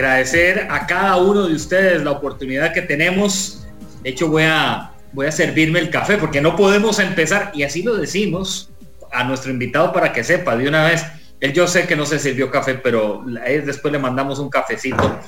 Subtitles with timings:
[0.00, 3.66] agradecer a cada uno de ustedes la oportunidad que tenemos.
[4.02, 7.82] De hecho, voy a, voy a servirme el café porque no podemos empezar, y así
[7.82, 8.70] lo decimos
[9.12, 11.04] a nuestro invitado para que sepa de una vez.
[11.40, 15.20] Él yo sé que no se sirvió café, pero después le mandamos un cafecito.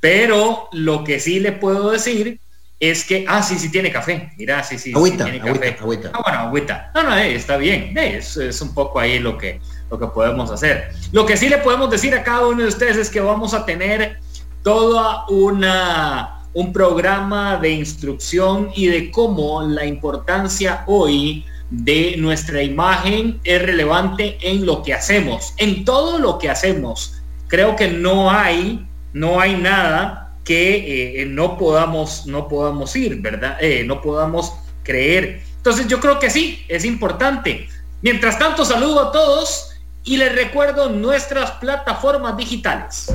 [0.00, 2.40] Pero lo que sí le puedo decir
[2.78, 4.30] es que, ah, sí, sí tiene café.
[4.36, 5.76] Mira, sí, sí, agüita, tiene café.
[5.80, 6.90] Agüita, Ah, bueno, agüita.
[6.94, 7.96] No, no, eh, está bien.
[7.96, 10.90] Eh, es, es, un poco ahí lo que, lo que podemos hacer.
[11.12, 13.64] Lo que sí le podemos decir a cada uno de ustedes es que vamos a
[13.64, 14.18] tener
[14.66, 23.38] toda una un programa de instrucción y de cómo la importancia hoy de nuestra imagen
[23.44, 27.22] es relevante en lo que hacemos, en todo lo que hacemos.
[27.46, 33.58] Creo que no hay, no hay nada que eh, no podamos, no podamos ir, ¿verdad?
[33.60, 35.42] Eh, no podamos creer.
[35.58, 37.68] Entonces yo creo que sí, es importante.
[38.02, 43.12] Mientras tanto, saludo a todos y les recuerdo nuestras plataformas digitales.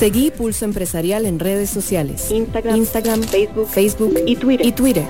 [0.00, 2.30] Seguí Pulso Empresarial en redes sociales.
[2.30, 4.66] Instagram, Instagram Facebook, Facebook y Twitter.
[4.66, 5.06] Y Twitter.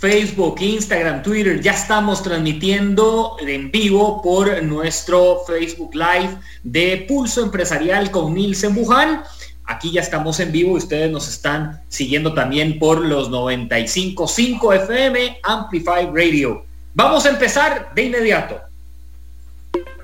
[0.00, 8.10] Facebook, Instagram, Twitter, ya estamos transmitiendo en vivo por nuestro Facebook Live de Pulso Empresarial
[8.10, 9.22] con Nilsen Buján.
[9.64, 15.38] Aquí ya estamos en vivo y ustedes nos están siguiendo también por los 95.5 FM
[15.44, 16.64] Amplify Radio.
[16.92, 18.58] Vamos a empezar de inmediato.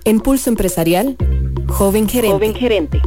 [0.05, 1.17] En Pulso Empresarial,
[1.73, 2.35] joven gerente.
[2.35, 3.03] Joven gerente.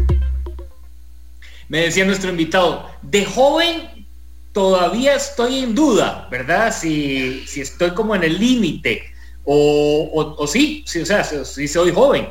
[1.70, 4.08] Me decía nuestro invitado, de joven
[4.54, 6.74] todavía estoy en duda, ¿verdad?
[6.74, 9.04] Si, si estoy como en el límite
[9.44, 12.30] o, o, o, sí, sí, o sea, si, soy joven.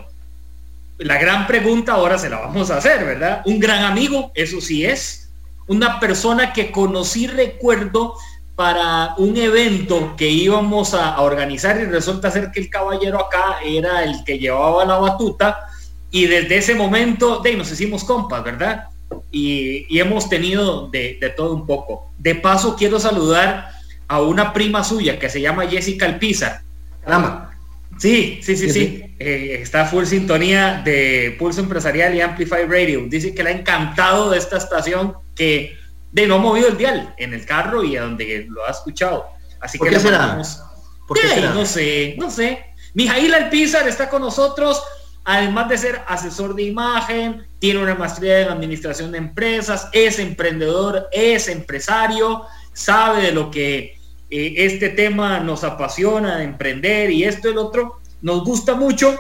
[0.99, 3.43] La gran pregunta ahora se la vamos a hacer, ¿verdad?
[3.45, 5.31] Un gran amigo, eso sí es.
[5.67, 8.15] Una persona que conocí, recuerdo,
[8.55, 13.57] para un evento que íbamos a, a organizar y resulta ser que el caballero acá
[13.65, 15.69] era el que llevaba la batuta
[16.15, 18.85] y desde ese momento, de nos hicimos compas, ¿verdad?
[19.33, 22.13] y, y hemos tenido de, de, todo un poco.
[22.19, 23.71] De paso, quiero saludar
[24.07, 26.63] a una prima suya que se llama Jessica Alpizar.
[27.05, 27.51] Caramba.
[27.99, 28.73] Sí, sí, sí, sí.
[28.73, 29.05] sí.
[29.19, 33.07] Eh, está full sintonía de Pulso Empresarial y Amplify Radio.
[33.09, 35.77] Dice que le ha encantado de esta estación que
[36.13, 39.27] de no ha movido el dial en el carro y a donde lo ha escuchado.
[39.61, 40.19] Así ¿Por que qué será?
[40.19, 40.61] Mandamos...
[41.09, 41.51] ¿Por qué será?
[41.51, 42.67] No sé, no sé.
[42.95, 44.81] Mijail Alpizar está con nosotros
[45.25, 51.09] además de ser asesor de imagen, tiene una maestría en administración de empresas, es emprendedor,
[51.13, 52.43] es empresario,
[52.73, 53.97] sabe de lo que
[54.31, 58.01] eh, este tema nos apasiona, de emprender y esto y el otro.
[58.21, 59.17] Nos gusta mucho.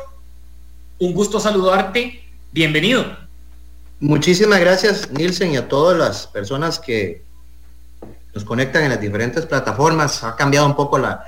[0.98, 2.22] Un gusto saludarte.
[2.52, 3.04] Bienvenido.
[4.00, 7.22] Muchísimas gracias, Nielsen, y a todas las personas que
[8.34, 10.22] nos conectan en las diferentes plataformas.
[10.24, 11.24] Ha cambiado un poco la,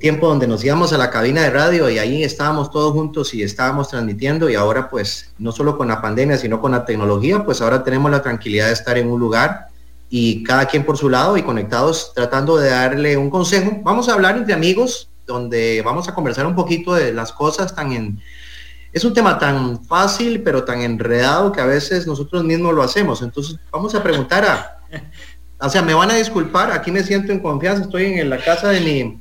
[0.00, 3.42] tiempo donde nos íbamos a la cabina de radio y ahí estábamos todos juntos y
[3.42, 7.60] estábamos transmitiendo y ahora pues no solo con la pandemia sino con la tecnología pues
[7.60, 9.68] ahora tenemos la tranquilidad de estar en un lugar
[10.10, 13.80] y cada quien por su lado y conectados tratando de darle un consejo.
[13.82, 17.92] Vamos a hablar entre amigos donde vamos a conversar un poquito de las cosas tan
[17.92, 18.20] en...
[18.92, 23.20] Es un tema tan fácil pero tan enredado que a veces nosotros mismos lo hacemos.
[23.20, 24.78] Entonces vamos a preguntar a...
[25.60, 28.68] O sea, me van a disculpar, aquí me siento en confianza, estoy en la casa
[28.68, 29.20] de mi,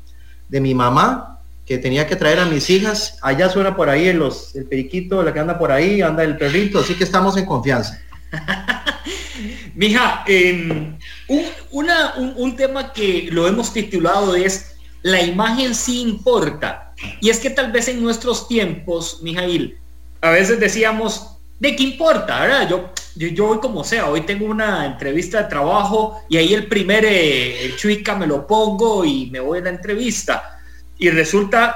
[0.50, 3.18] de mi mamá que tenía que traer a mis hijas.
[3.22, 6.38] Allá suena por ahí el, los, el periquito, la que anda por ahí, anda el
[6.38, 8.02] perrito, así que estamos en confianza.
[9.76, 10.96] Mija, eh,
[11.28, 16.94] un, una, un, tema que lo hemos titulado es La imagen sí importa.
[17.22, 19.78] Y es que tal vez en nuestros tiempos, Mijail,
[20.22, 22.42] a veces decíamos, ¿de qué importa?
[22.42, 22.70] ¿verdad?
[22.70, 26.68] Yo, yo, yo voy como sea, hoy tengo una entrevista de trabajo y ahí el
[26.68, 30.60] primer eh, chuica me lo pongo y me voy a la entrevista.
[30.98, 31.76] Y resulta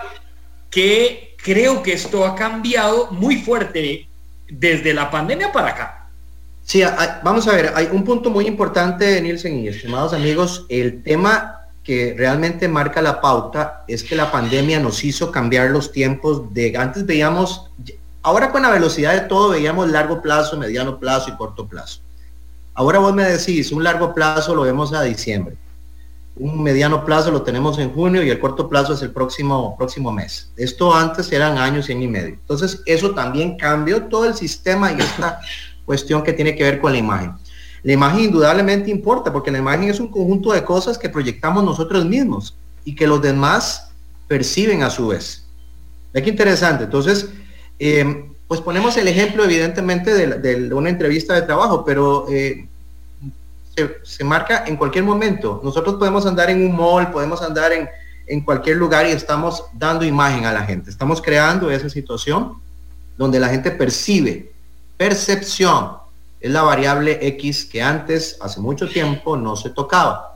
[0.70, 4.08] que creo que esto ha cambiado muy fuerte
[4.48, 6.10] desde la pandemia para acá.
[6.64, 6.84] Sí,
[7.24, 12.14] vamos a ver, hay un punto muy importante, Nielsen y estimados amigos, el tema que
[12.16, 17.06] realmente marca la pauta es que la pandemia nos hizo cambiar los tiempos de antes
[17.06, 17.72] veíamos
[18.24, 22.02] Ahora con la velocidad de todo veíamos largo plazo, mediano plazo y corto plazo.
[22.74, 25.58] Ahora vos me decís, un largo plazo lo vemos a diciembre.
[26.36, 30.12] Un mediano plazo lo tenemos en junio y el corto plazo es el próximo, próximo
[30.12, 30.52] mes.
[30.56, 32.34] Esto antes eran años y año y medio.
[32.36, 35.40] Entonces eso también cambió todo el sistema y esta
[35.86, 37.34] cuestión que tiene que ver con la imagen.
[37.84, 42.06] La imagen indudablemente importa porque la imagen es un conjunto de cosas que proyectamos nosotros
[42.06, 43.90] mismos y que los demás
[44.28, 45.48] perciben a su vez.
[46.14, 46.84] Ve qué interesante.
[46.84, 47.30] Entonces,
[47.84, 52.68] eh, pues ponemos el ejemplo evidentemente de, una entrevista de trabajo, pero eh,
[53.76, 55.60] se, se, marca en cualquier momento.
[55.64, 57.90] Nosotros podemos andar en un mall, podemos andar en,
[58.28, 60.92] en, cualquier lugar y estamos dando imagen a la gente.
[60.92, 62.58] Estamos creando esa situación
[63.18, 64.52] donde la gente percibe,
[64.96, 65.94] percepción,
[66.40, 70.31] es la variable X que antes, hace mucho tiempo, no se tocaba.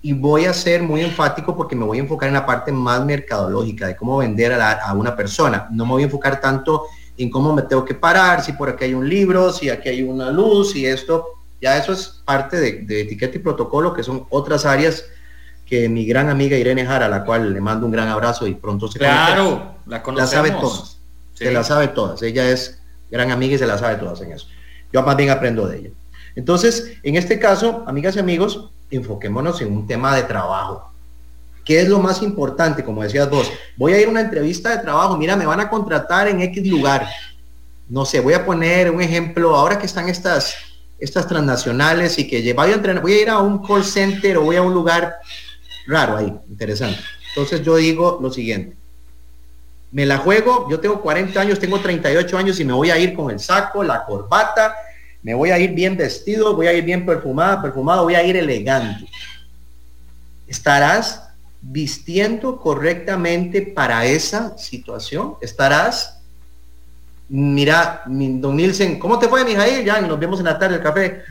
[0.00, 3.04] Y voy a ser muy enfático porque me voy a enfocar en la parte más
[3.04, 5.68] mercadológica de cómo vender a, a una persona.
[5.72, 6.84] No me voy a enfocar tanto
[7.18, 10.02] en cómo me tengo que parar, si por aquí hay un libro, si aquí hay
[10.02, 11.26] una luz, y esto,
[11.60, 15.04] ya eso es parte de, etiqueta y protocolo, que son otras áreas
[15.66, 18.54] que mi gran amiga Irene Jara, a la cual le mando un gran abrazo y
[18.54, 20.32] pronto se Claro, la conocemos.
[20.32, 20.98] La sabe todas,
[21.34, 22.80] se la sabe todas, ella es
[23.10, 24.46] gran amiga y se la sabe todas en eso.
[24.92, 25.90] Yo más bien aprendo de ella.
[26.36, 30.90] Entonces, en este caso, amigas y amigos, enfoquémonos en un tema de trabajo.
[31.64, 32.82] ¿Qué es lo más importante?
[32.82, 35.68] Como decías vos, voy a ir a una entrevista de trabajo, mira, me van a
[35.68, 37.06] contratar en X lugar.
[37.88, 40.54] No sé, voy a poner un ejemplo, ahora que están estas,
[40.98, 44.42] estas transnacionales y que voy a, entrenar, voy a ir a un call center o
[44.44, 45.16] voy a un lugar
[45.86, 47.00] raro ahí, interesante.
[47.28, 48.74] Entonces yo digo lo siguiente,
[49.90, 53.14] me la juego, yo tengo 40 años, tengo 38 años y me voy a ir
[53.14, 54.74] con el saco, la corbata,
[55.22, 58.36] me voy a ir bien vestido, voy a ir bien perfumada, perfumado, voy a ir
[58.36, 59.06] elegante.
[60.46, 61.28] Estarás
[61.60, 65.34] vistiendo correctamente para esa situación?
[65.40, 66.20] ¿Estarás?
[67.28, 69.84] Mira, don Nielsen, ¿cómo te fue, Mijail?
[69.84, 71.22] Ya nos vemos en la tarde del café.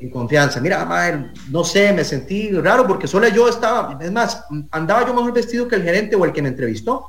[0.00, 0.60] En confianza.
[0.60, 5.32] Mira, no sé, me sentí raro porque solo yo estaba, es más, andaba yo mejor
[5.32, 7.06] vestido que el gerente o el que me entrevistó.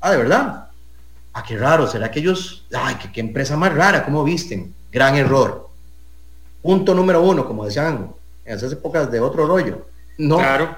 [0.00, 0.68] Ah, de verdad.
[1.32, 4.74] Ah, qué raro, será que ellos, ay, qué, qué empresa más rara, ¿cómo visten?
[4.96, 5.68] Gran error.
[6.62, 8.14] Punto número uno, como decían
[8.46, 9.86] en esas épocas de otro rollo.
[10.16, 10.74] No, claro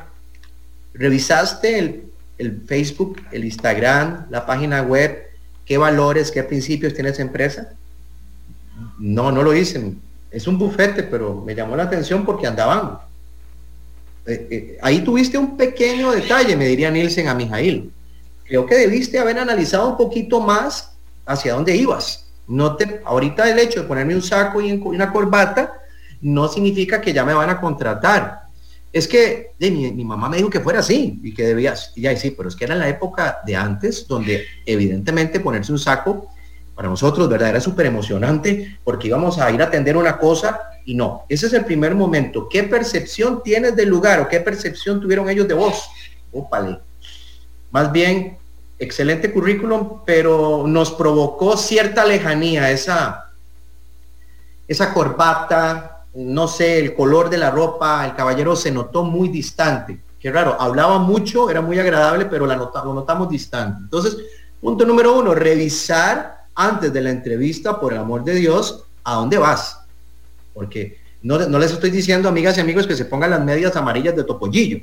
[0.93, 2.03] ¿Revisaste
[2.39, 5.23] el, Facebook, el Instagram, la página web?
[5.65, 7.75] ¿Qué valores, qué principios tiene esa empresa?
[8.99, 9.93] No, no lo hice.
[10.33, 12.99] Es un bufete, pero me llamó la atención porque andaban.
[14.27, 17.93] Eh, eh, ahí tuviste un pequeño detalle, me diría Nielsen a Mijail.
[18.43, 20.91] Creo que debiste haber analizado un poquito más
[21.25, 22.28] hacia dónde ibas.
[22.49, 25.75] No te, ahorita el hecho de ponerme un saco y una corbata
[26.21, 28.49] no significa que ya me van a contratar
[28.93, 32.49] es que mi, mamá me dijo que fuera así y que debías, y sí, pero
[32.49, 36.29] es que era la época de antes donde evidentemente ponerse un saco
[36.75, 37.51] para nosotros, ¿verdad?
[37.51, 41.53] Era súper emocionante porque íbamos a ir a atender una cosa y no, ese es
[41.53, 42.49] el primer momento.
[42.49, 45.91] ¿Qué percepción tienes del lugar o qué percepción tuvieron ellos de vos?
[46.33, 46.79] Ópale.
[47.71, 48.39] Más bien,
[48.79, 53.33] excelente currículum, pero nos provocó cierta lejanía, esa,
[54.67, 60.01] esa corbata, no sé, el color de la ropa, el caballero se notó muy distante.
[60.21, 63.81] Qué raro, hablaba mucho, era muy agradable, pero la nota, lo notamos distante.
[63.83, 64.17] Entonces,
[64.61, 69.39] punto número uno, revisar antes de la entrevista, por el amor de Dios, a dónde
[69.39, 69.81] vas.
[70.55, 74.17] Porque no, no les estoy diciendo, amigas y amigos, que se pongan las medias amarillas
[74.17, 74.81] de topollillo.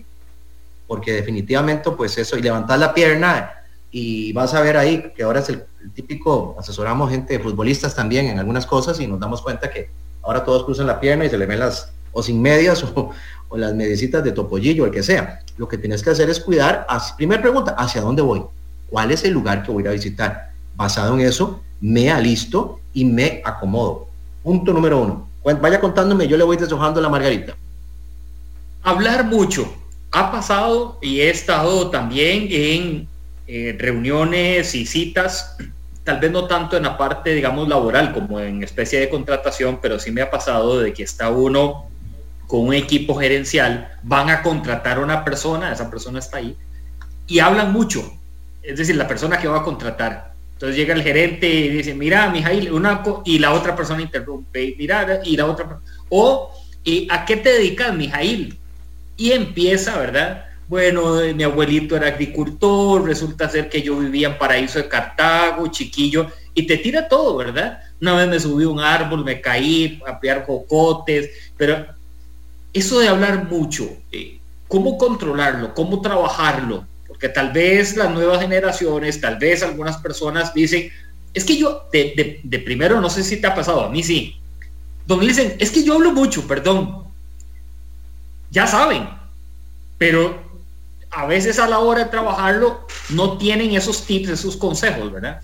[0.88, 3.55] Porque definitivamente, pues eso, y levantar la pierna
[3.97, 5.63] y vas a ver ahí que ahora es el,
[5.94, 9.89] típico, asesoramos gente, futbolistas también en algunas cosas y nos damos cuenta que
[10.25, 13.12] Ahora todos cruzan la pierna y se le ven las, o sin medias o,
[13.56, 15.39] las medicitas de topollillo, el que sea.
[15.57, 18.44] Lo que tienes que hacer es cuidar, primera pregunta, ¿hacia dónde voy?
[18.89, 20.51] ¿Cuál es el lugar que voy a visitar?
[20.75, 24.07] Basado en eso, me alisto y me acomodo.
[24.44, 25.27] Punto número uno.
[25.44, 27.56] Vaya contándome, yo le voy deshojando la margarita.
[28.83, 29.71] Hablar mucho.
[30.12, 33.07] Ha pasado y he estado también en
[33.47, 35.57] eh, reuniones y citas
[36.06, 39.99] tal vez no tanto en la parte, digamos, laboral como en especie de contratación, pero
[39.99, 41.87] sí me ha pasado de que está uno
[42.45, 46.56] con un equipo gerencial, van a contratar a una persona, esa persona está ahí,
[47.25, 48.19] y hablan mucho.
[48.61, 50.33] Es decir, la persona que va a contratar.
[50.54, 55.21] Entonces llega el gerente y dice, mira, Mijail, una y la otra persona interrumpe, mira,
[55.23, 56.52] y la otra, o,
[56.83, 58.59] ¿y ¿a qué te dedicas, Mijail?
[59.18, 60.44] Y empieza, ¿verdad?
[60.68, 66.28] Bueno, mi abuelito era agricultor, resulta ser que yo vivía en Paraíso de Cartago, chiquillo,
[66.56, 67.80] y te tira todo, ¿verdad?
[68.02, 71.86] Una vez me subí a un árbol, me caí a pillar cocotes, pero
[72.74, 75.74] eso de hablar mucho, eh, ¿cómo controlarlo?
[75.76, 76.88] ¿Cómo trabajarlo?
[77.07, 80.90] Porque tal vez las nuevas generaciones, tal vez algunas personas dicen,
[81.34, 84.36] es que yo, de, de primero, no sé si te ha pasado, a mí sí.
[85.06, 87.04] Donde dicen, es que yo hablo mucho, perdón.
[88.50, 89.07] Ya saben,
[89.98, 90.44] pero
[91.16, 95.42] a veces a la hora de trabajarlo no tienen esos tips, esos consejos, ¿verdad?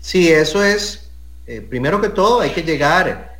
[0.00, 1.10] Sí, eso es,
[1.46, 3.38] eh, primero que todo hay que llegar,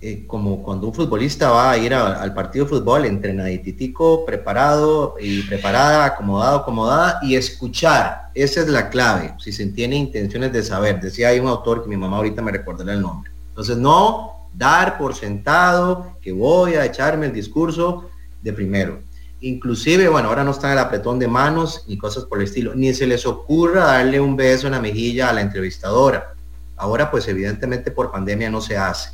[0.00, 5.42] eh, como cuando un futbolista va a ir al partido de fútbol, entrenadititico, preparado y
[5.42, 11.00] preparada, acomodado, acomodada, y escuchar, esa es la clave, si se tiene intenciones de saber.
[11.00, 13.30] Decía hay un autor que mi mamá ahorita me recordará el nombre.
[13.50, 18.10] Entonces, no dar por sentado que voy a echarme el discurso
[18.42, 19.05] de primero
[19.46, 22.74] Inclusive, bueno, ahora no está el apretón de manos ni cosas por el estilo.
[22.74, 26.34] Ni se les ocurra darle un beso en la mejilla a la entrevistadora.
[26.76, 29.10] Ahora pues evidentemente por pandemia no se hace.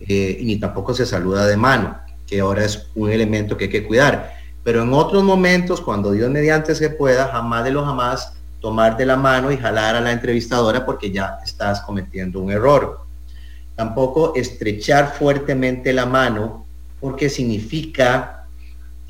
[0.00, 3.70] Eh, y ni tampoco se saluda de mano, que ahora es un elemento que hay
[3.70, 4.34] que cuidar.
[4.64, 9.06] Pero en otros momentos, cuando Dios mediante se pueda, jamás de lo jamás tomar de
[9.06, 12.98] la mano y jalar a la entrevistadora porque ya estás cometiendo un error.
[13.76, 16.66] Tampoco estrechar fuertemente la mano
[16.98, 18.35] porque significa,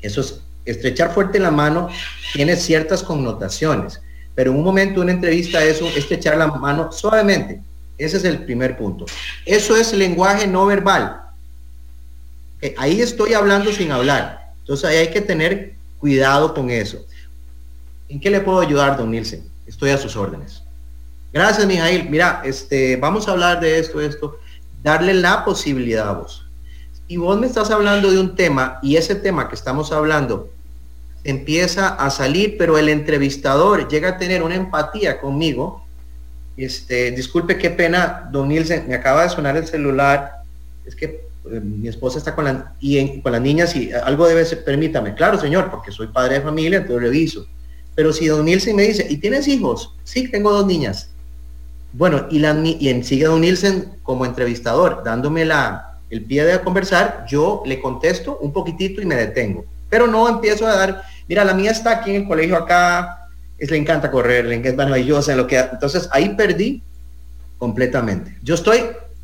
[0.01, 1.89] eso es, estrechar fuerte la mano
[2.33, 4.01] tiene ciertas connotaciones,
[4.35, 7.61] pero en un momento una entrevista es estrechar la mano suavemente.
[7.97, 9.05] Ese es el primer punto.
[9.45, 11.21] Eso es lenguaje no verbal.
[12.77, 14.53] ahí estoy hablando sin hablar.
[14.59, 17.03] Entonces ahí hay que tener cuidado con eso.
[18.09, 19.49] ¿En qué le puedo ayudar, don Nielsen?
[19.65, 20.61] Estoy a sus órdenes.
[21.33, 22.09] Gracias, Mijail.
[22.09, 24.39] Mira, este, vamos a hablar de esto, esto.
[24.83, 26.46] Darle la posibilidad a vos.
[27.07, 30.49] Y vos me estás hablando de un tema y ese tema que estamos hablando
[31.23, 35.85] empieza a salir, pero el entrevistador llega a tener una empatía conmigo.
[36.57, 40.41] Este, disculpe, qué pena, don Nielsen, me acaba de sonar el celular.
[40.85, 44.43] Es que eh, mi esposa está con, la, y con las niñas y algo debe
[44.45, 45.15] ser, permítame.
[45.15, 47.45] Claro, señor, porque soy padre de familia, entonces reviso.
[47.95, 49.95] Pero si don Nielsen me dice, ¿y tienes hijos?
[50.03, 51.09] Sí, tengo dos niñas.
[51.93, 57.25] Bueno, y, la, y sigue don Nielsen como entrevistador, dándome la, el pie de conversar,
[57.27, 59.65] yo le contesto un poquitito y me detengo.
[59.89, 63.71] Pero no empiezo a dar, mira, la mía está aquí en el colegio acá, es,
[63.71, 65.57] le encanta correr, le encanta maravillosa, en lo que...
[65.57, 66.81] Entonces ahí perdí
[67.57, 68.37] completamente.
[68.43, 68.83] Yo estoy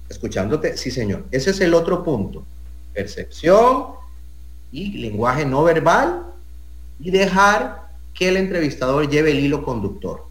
[0.10, 1.26] escuchándote, sí señor.
[1.32, 2.46] Ese es el otro punto.
[2.94, 3.88] Percepción
[4.72, 6.24] y lenguaje no verbal
[7.00, 10.26] y dejar que el entrevistador lleve el hilo conductor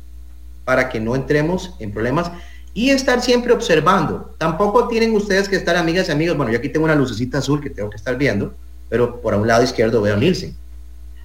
[0.64, 2.30] para que no entremos en problemas
[2.74, 4.34] y estar siempre observando.
[4.38, 6.36] Tampoco tienen ustedes que estar amigas y amigos.
[6.36, 8.54] Bueno, yo aquí tengo una lucecita azul que tengo que estar viendo,
[8.88, 10.56] pero por un lado izquierdo veo Nielsen.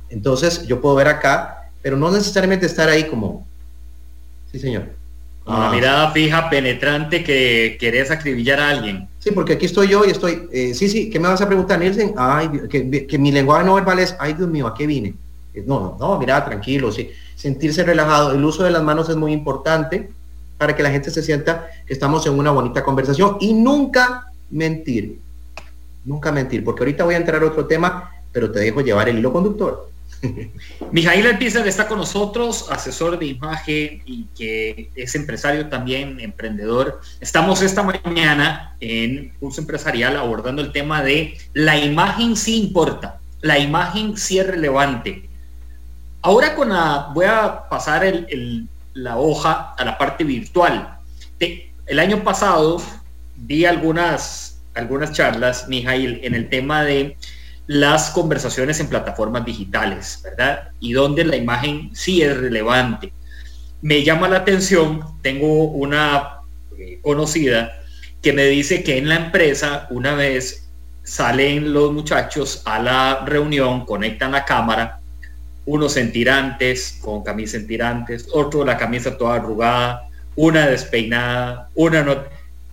[0.10, 3.48] Entonces yo puedo ver acá, pero no necesariamente estar ahí como,
[4.52, 4.90] sí señor.
[5.46, 5.72] Una ah.
[5.72, 9.08] mirada fija, penetrante, que querés acribillar a alguien.
[9.20, 11.80] Sí, porque aquí estoy yo y estoy, eh, sí, sí, ¿qué me vas a preguntar,
[11.80, 12.14] Nielsen?
[12.18, 15.14] Ay, que, que mi lenguaje no verbal es, ay Dios mío, ¿a qué vine?
[15.66, 17.10] No, no, mira, tranquilo, sí.
[17.36, 18.34] Sentirse relajado.
[18.34, 20.12] El uso de las manos es muy importante
[20.58, 25.20] para que la gente se sienta que estamos en una bonita conversación y nunca mentir.
[26.06, 29.20] Nunca mentir, porque ahorita voy a entrar a otro tema, pero te dejo llevar el
[29.20, 29.90] hilo conductor.
[30.92, 37.02] Mijail Alpizar está con nosotros, asesor de imagen y que es empresario también, emprendedor.
[37.20, 43.60] Estamos esta mañana en Curso Empresarial abordando el tema de la imagen sí importa, la
[43.60, 45.30] imagen sí es relevante.
[46.22, 48.04] Ahora con la, voy a pasar
[48.98, 50.98] la hoja a la parte virtual.
[51.40, 52.82] el año pasado
[53.36, 57.16] di algunas, algunas charlas, Mijail, en el tema de
[57.68, 60.70] las conversaciones en plataformas digitales, ¿verdad?
[60.80, 63.14] Y donde la imagen sí es relevante.
[63.82, 66.40] Me llama la atención, tengo una
[66.78, 67.74] eh, conocida
[68.22, 70.70] que me dice que en la empresa una vez
[71.04, 74.97] salen los muchachos a la reunión, conectan la cámara
[75.68, 82.04] unos en tirantes, con camisa en tirantes, otro la camisa toda arrugada, una despeinada, una
[82.04, 82.16] no...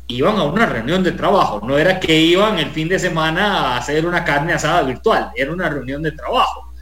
[0.06, 3.78] Iban a una reunión de trabajo, no era que iban el fin de semana a
[3.78, 6.72] hacer una carne asada virtual, era una reunión de trabajo.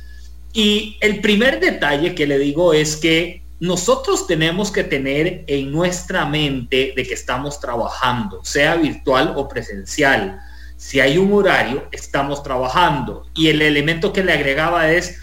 [0.53, 6.27] Y el primer detalle que le digo es que nosotros tenemos que tener en nuestra
[6.27, 10.41] mente de que estamos trabajando, sea virtual o presencial.
[10.77, 13.25] Si hay un horario, estamos trabajando.
[13.37, 15.17] Y el elemento que le agregaba es,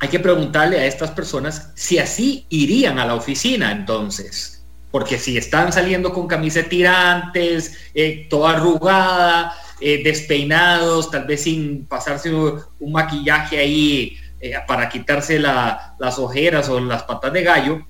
[0.00, 4.64] hay que preguntarle a estas personas si así irían a la oficina entonces.
[4.90, 11.84] Porque si están saliendo con camiseta tirantes, eh, toda arrugada, eh, despeinados, tal vez sin
[11.84, 17.86] pasarse un, maquillaje ahí eh, para quitarse las ojeras o las patas de gallo,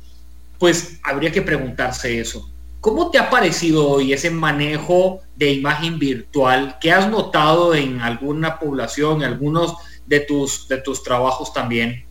[0.58, 2.50] pues habría que preguntarse eso.
[2.80, 6.76] ¿Cómo te ha parecido hoy ese manejo de imagen virtual?
[6.80, 9.74] ¿Qué has notado en alguna población, en algunos
[10.10, 12.04] de tus, de tus trabajos también?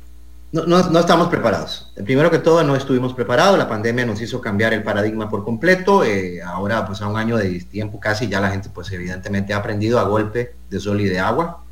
[0.51, 1.91] No, no, estamos preparados.
[2.03, 3.58] Primero que todo, no estuvimos preparados.
[3.58, 6.03] La pandemia nos hizo cambiar el paradigma por completo.
[6.03, 9.58] Eh, ahora, pues a un año de tiempo casi, ya la gente, pues evidentemente ha
[9.58, 11.63] aprendido a golpe de sol y de agua,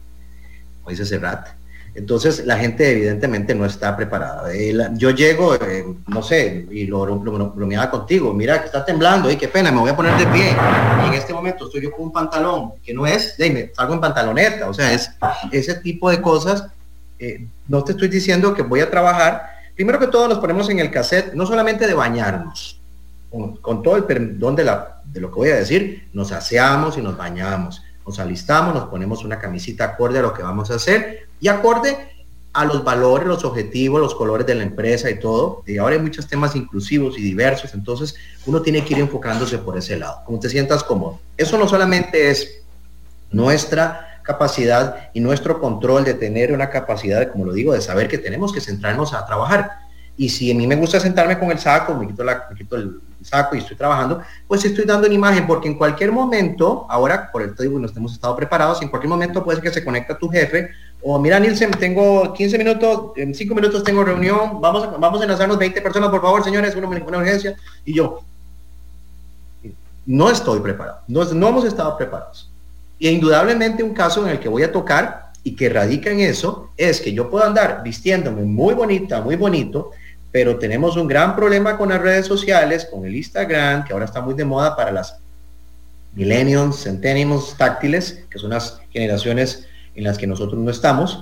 [0.78, 1.57] como dice Serrat.
[1.98, 4.44] Entonces, la gente evidentemente no está preparada.
[4.94, 8.34] Yo llego, eh, no sé, y lo, lo, contigo.
[8.36, 10.56] Mira que está temblando, y qué pena, me voy a poner de pie.
[11.04, 14.02] Y en este momento estoy yo con un pantalón que no es, dime, salgo en
[14.02, 14.70] pantaloneta.
[14.70, 15.10] O sea, es
[15.52, 16.68] ese tipo de cosas
[17.20, 19.50] eh, no te estoy diciendo que voy a trabajar.
[19.76, 22.80] Primero que todo nos ponemos en el cassette, no solamente de bañarnos,
[23.30, 27.84] con, todo el perdón de lo que voy a decir, nos aseamos y nos bañamos,
[28.06, 31.98] nos alistamos, nos ponemos una camisita acorde a lo que vamos a hacer y acorde
[32.54, 35.64] a los valores, los objetivos, los colores de la empresa y todo.
[35.68, 38.16] Y ahora hay muchos temas inclusivos y diversos, entonces
[38.48, 41.20] uno tiene que ir enfocándose por ese lado, como te sientas cómodo.
[41.38, 42.64] Eso no solamente es
[43.30, 48.18] nuestra capacidad y nuestro control de tener una capacidad, como lo digo, de saber que
[48.18, 49.70] tenemos que centrarnos a trabajar.
[50.18, 52.76] Y si a mí me gusta sentarme con el saco, me quito, la, me quito
[52.76, 57.32] el saco y estoy trabajando, pues estoy dando una imagen, porque en cualquier momento, ahora
[57.32, 60.18] por el digo, nos hemos estado preparados, en cualquier momento puede ser que se conecta
[60.18, 60.72] tu jefe
[61.10, 65.24] o mira, Nielsen, tengo 15 minutos, en 5 minutos tengo reunión, vamos a, vamos a
[65.24, 67.56] enlazarnos 20 personas, por favor, señores, una, una urgencia.
[67.86, 68.20] Y yo,
[70.06, 72.52] no estoy preparado, no, no hemos estado preparados.
[73.00, 76.72] Y indudablemente un caso en el que voy a tocar y que radica en eso
[76.76, 79.92] es que yo puedo andar vistiéndome muy bonita, muy bonito,
[80.34, 84.20] pero tenemos un gran problema con las redes sociales, con el Instagram, que ahora está
[84.20, 85.16] muy de moda para las
[86.14, 89.67] millennials, centennials, táctiles, que son las generaciones
[89.98, 91.22] en las que nosotros no estamos.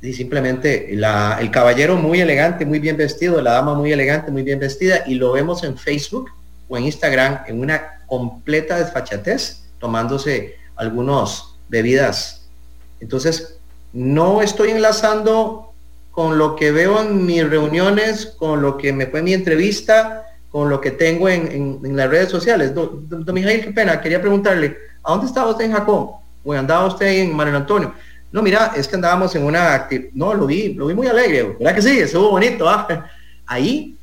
[0.00, 4.58] Y simplemente el caballero muy elegante, muy bien vestido, la dama muy elegante, muy bien
[4.58, 6.30] vestida, y lo vemos en Facebook
[6.68, 12.46] o en Instagram en una completa desfachatez, tomándose algunas bebidas.
[13.00, 13.58] Entonces,
[13.92, 15.72] no estoy enlazando
[16.12, 20.70] con lo que veo en mis reuniones, con lo que me fue mi entrevista, con
[20.70, 22.74] lo que tengo en, las redes sociales.
[22.74, 26.10] Don, don, qué pena, quería preguntarle, ¿a dónde estaba usted en Japón?
[26.54, 27.94] Andaba usted en Manuel Antonio.
[28.30, 31.74] No, mira, es que andábamos en una No, lo vi, lo vi muy alegre, ¿verdad
[31.74, 31.98] que sí?
[31.98, 32.68] Estuvo bonito.
[32.68, 32.86] ¿ah?
[33.46, 33.96] Ahí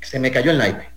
[0.00, 0.88] se me cayó el naipe.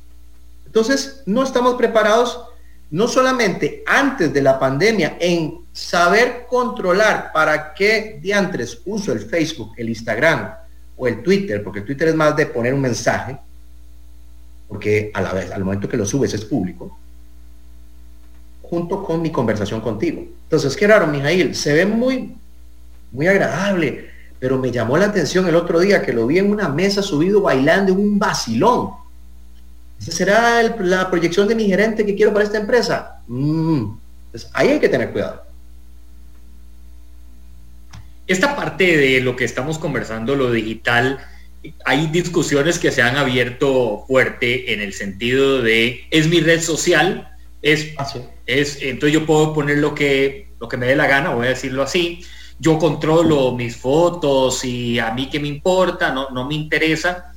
[0.65, 2.45] Entonces, no estamos preparados,
[2.91, 9.73] no solamente antes de la pandemia, en saber controlar para qué diantres uso el Facebook,
[9.77, 10.53] el Instagram
[10.95, 13.37] o el Twitter, porque el Twitter es más de poner un mensaje,
[14.67, 16.97] porque a la vez, al momento que lo subes es público,
[18.61, 20.23] junto con mi conversación contigo.
[20.49, 22.35] Entonces, qué raro, Mijail, se ve muy,
[23.11, 26.67] muy agradable, pero me llamó la atención el otro día que lo vi en una
[26.69, 28.89] mesa subido bailando en un vacilón.
[30.01, 33.21] ¿Esa será la proyección de mi gerente que quiero para esta empresa?
[33.27, 33.91] Mm,
[34.31, 35.43] pues ahí hay que tener cuidado.
[38.25, 41.19] Esta parte de lo que estamos conversando, lo digital,
[41.85, 47.37] hay discusiones que se han abierto fuerte en el sentido de, ¿es mi red social?
[47.61, 47.89] Es,
[48.49, 51.49] es, entonces yo puedo poner lo que, lo que me dé la gana, voy a
[51.49, 52.21] decirlo así.
[52.59, 57.33] Yo controlo mis fotos y a mí que me importa, no, no me interesa.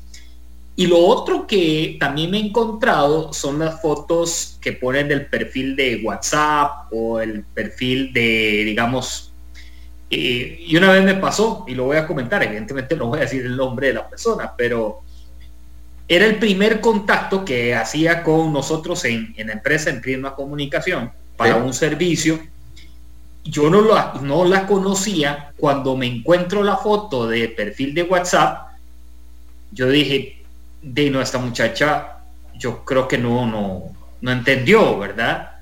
[0.74, 5.76] Y lo otro que también me he encontrado son las fotos que ponen del perfil
[5.76, 9.32] de WhatsApp o el perfil de, digamos,
[10.08, 13.22] eh, y una vez me pasó, y lo voy a comentar, evidentemente no voy a
[13.22, 15.00] decir el nombre de la persona, pero
[16.08, 21.56] era el primer contacto que hacía con nosotros en, la empresa, en Prisma Comunicación, para
[21.56, 22.40] un servicio.
[23.44, 25.52] Yo no, lo, no la conocía.
[25.56, 28.72] Cuando me encuentro la foto de perfil de WhatsApp,
[29.70, 30.42] yo dije,
[30.82, 32.18] de nuestra muchacha,
[32.56, 33.84] yo creo que no, no,
[34.20, 35.60] no entendió, ¿verdad?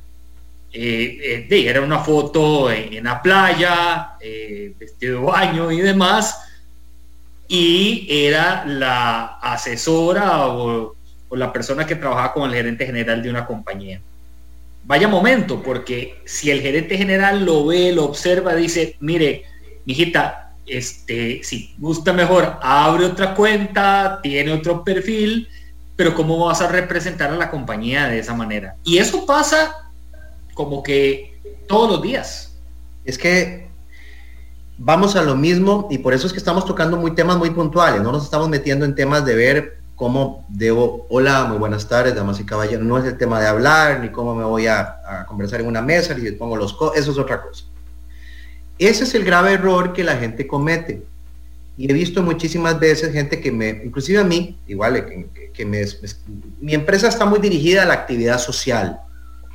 [0.73, 6.50] Eh, eh, era una foto en, la playa, eh, vestido de baño y demás
[7.53, 10.95] y era la asesora o,
[11.33, 14.01] la persona que trabajaba con el gerente general de una compañía.
[14.85, 19.45] Vaya momento, porque si el gerente general lo ve, lo observa, dice, mire,
[19.85, 25.49] hijita, este, si gusta mejor, abre otra cuenta, tiene otro perfil,
[25.97, 28.77] pero ¿cómo vas a representar a la compañía de esa manera?
[28.85, 29.91] Y eso pasa
[30.55, 31.37] como que
[31.67, 32.57] todos los días.
[33.05, 33.70] Es que
[34.83, 38.03] vamos a lo mismo y por eso es que estamos tocando muy temas muy puntuales,
[38.03, 42.41] no nos estamos metiendo en temas de ver cómo debo, hola, muy buenas tardes, damas
[42.41, 44.97] y caballeros, no es el tema de hablar, ni cómo me voy a,
[45.29, 47.65] conversar en una mesa, ni pongo los eso es otra cosa.
[48.79, 51.03] Ese es el grave error que la gente comete.
[51.77, 55.07] Y he visto muchísimas veces gente que me, inclusive a mí, igual
[55.53, 55.85] que, me,
[56.61, 58.99] mi empresa está muy dirigida a la actividad social,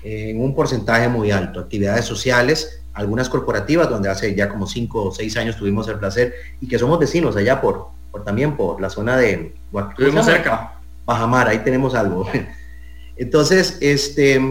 [0.03, 5.11] en un porcentaje muy alto, actividades sociales, algunas corporativas donde hace ya como cinco o
[5.11, 8.89] seis años tuvimos el placer y que somos vecinos allá por, por también por la
[8.89, 9.53] zona de
[9.91, 10.71] Estuvimos cerca.
[11.05, 12.27] Bajamar, ahí tenemos algo.
[13.17, 14.41] Entonces, este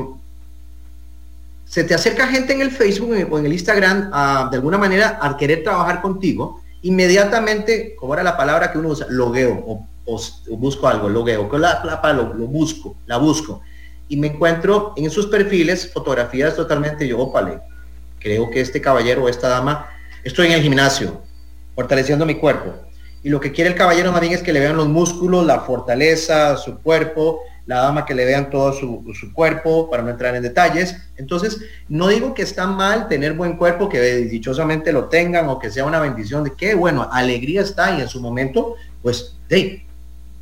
[1.64, 4.10] se te acerca gente en el Facebook o en el Instagram
[4.50, 9.06] de alguna manera a querer trabajar contigo, inmediatamente, como era la palabra que uno usa,
[9.08, 10.20] logueo o,
[10.58, 13.62] busco algo, logueo, que la, la, lo, lo busco, la busco.
[14.06, 17.58] Y me encuentro en sus perfiles fotografías totalmente yo, opale,
[18.24, 19.90] creo que este caballero o esta dama,
[20.24, 21.22] estoy en el gimnasio,
[21.74, 22.74] fortaleciendo mi cuerpo.
[23.22, 25.60] Y lo que quiere el caballero más bien es que le vean los músculos, la
[25.60, 30.42] fortaleza, su cuerpo, la dama que le vean todo su, cuerpo, para no entrar en
[30.42, 30.96] detalles.
[31.16, 35.70] Entonces, no digo que está mal tener buen cuerpo, que dichosamente lo tengan o que
[35.70, 39.86] sea una bendición de que, bueno, alegría está y en su momento, pues, hey,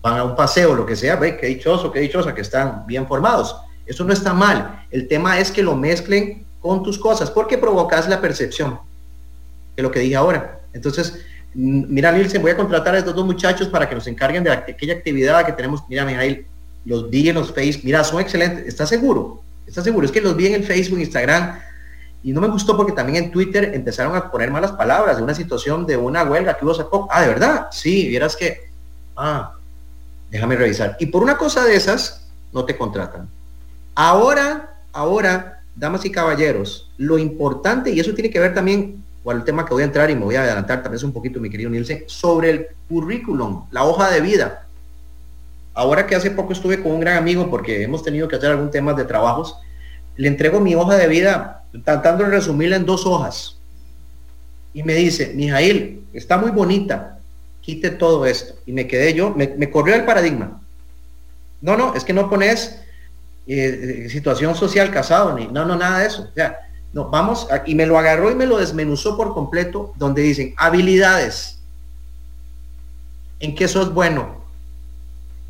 [0.02, 3.08] van a un paseo, lo que sea, ve, qué dichoso, qué dichosa, que están bien
[3.08, 3.56] formados.
[3.86, 4.86] Eso no está mal.
[4.90, 8.78] El tema es que lo mezclen con tus cosas, porque provocas la percepción,
[9.76, 10.60] de lo que dije ahora.
[10.72, 11.18] Entonces,
[11.52, 14.94] mira, Nilsen, voy a contratar a estos dos muchachos para que nos encarguen de aquella
[14.94, 15.82] actividad que tenemos.
[15.88, 16.46] Mira, Mijail,
[16.84, 18.66] los vi en los Facebook, mira, son excelentes.
[18.66, 19.42] ¿Estás seguro?
[19.66, 20.06] ¿Estás seguro?
[20.06, 21.58] Es que los vi en el Facebook, Instagram,
[22.22, 25.34] y no me gustó porque también en Twitter empezaron a poner malas palabras de una
[25.34, 27.08] situación de una huelga que hubo hace poco.
[27.10, 27.66] Ah, ¿de verdad?
[27.72, 28.70] Sí, vieras que,
[29.16, 29.54] ah,
[30.30, 30.96] déjame revisar.
[31.00, 33.28] Y por una cosa de esas, no te contratan.
[33.94, 39.44] Ahora, ahora, damas y caballeros, lo importante, y eso tiene que ver también con el
[39.44, 41.70] tema que voy a entrar y me voy a adelantar también un poquito, mi querido
[41.70, 44.66] Nielsen, sobre el currículum, la hoja de vida.
[45.74, 48.70] Ahora que hace poco estuve con un gran amigo porque hemos tenido que hacer algún
[48.70, 49.56] tema de trabajos,
[50.16, 53.56] le entrego mi hoja de vida tratando de resumirla en dos hojas.
[54.74, 57.18] Y me dice, Mijail, está muy bonita,
[57.60, 58.54] quite todo esto.
[58.66, 60.60] Y me quedé yo, me, corrió el paradigma.
[61.60, 62.80] No, no, es que no pones
[63.46, 66.28] eh, situación social casado, ni, no, no, nada de eso.
[66.30, 66.58] O sea,
[66.92, 71.58] no, vamos, y me lo agarró y me lo desmenuzó por completo, donde dicen habilidades,
[73.40, 74.42] en qué sos bueno.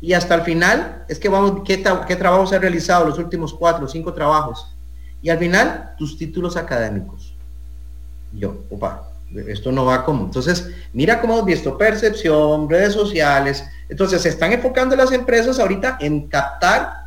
[0.01, 3.85] Y hasta el final, es que vamos, ¿qué, qué trabajos he realizado los últimos cuatro
[3.85, 4.73] o cinco trabajos?
[5.21, 7.33] Y al final, tus títulos académicos.
[8.33, 9.09] Yo, opa,
[9.47, 10.25] esto no va como.
[10.25, 13.63] Entonces, mira cómo hemos visto percepción, redes sociales.
[13.87, 17.02] Entonces, se están enfocando las empresas ahorita en captar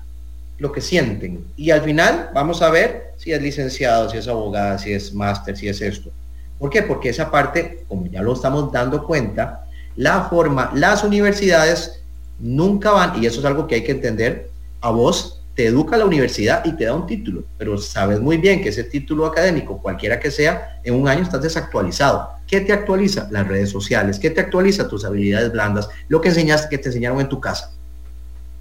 [0.59, 1.45] lo que sienten.
[1.57, 5.57] Y al final vamos a ver si es licenciado, si es abogada, si es máster,
[5.57, 6.11] si es esto.
[6.59, 6.83] ¿Por qué?
[6.83, 9.67] Porque esa parte, como ya lo estamos dando cuenta,
[9.97, 12.01] la forma, las universidades
[12.39, 16.05] nunca van, y eso es algo que hay que entender, a vos te educa la
[16.05, 20.21] universidad y te da un título, pero sabes muy bien que ese título académico, cualquiera
[20.21, 22.31] que sea, en un año estás desactualizado.
[22.47, 23.27] ¿Qué te actualiza?
[23.31, 24.19] Las redes sociales.
[24.19, 24.87] ¿Qué te actualiza?
[24.87, 27.73] Tus habilidades blandas, lo que enseñaste, que te enseñaron en tu casa.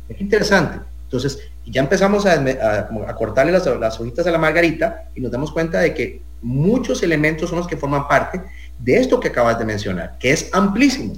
[0.08, 0.80] Es interesante.
[1.04, 5.94] Entonces, ya empezamos a, cortarle las, hojitas a la margarita y nos damos cuenta de
[5.94, 8.42] que muchos elementos son los que forman parte
[8.78, 11.16] de esto que acabas de mencionar, que es amplísimo.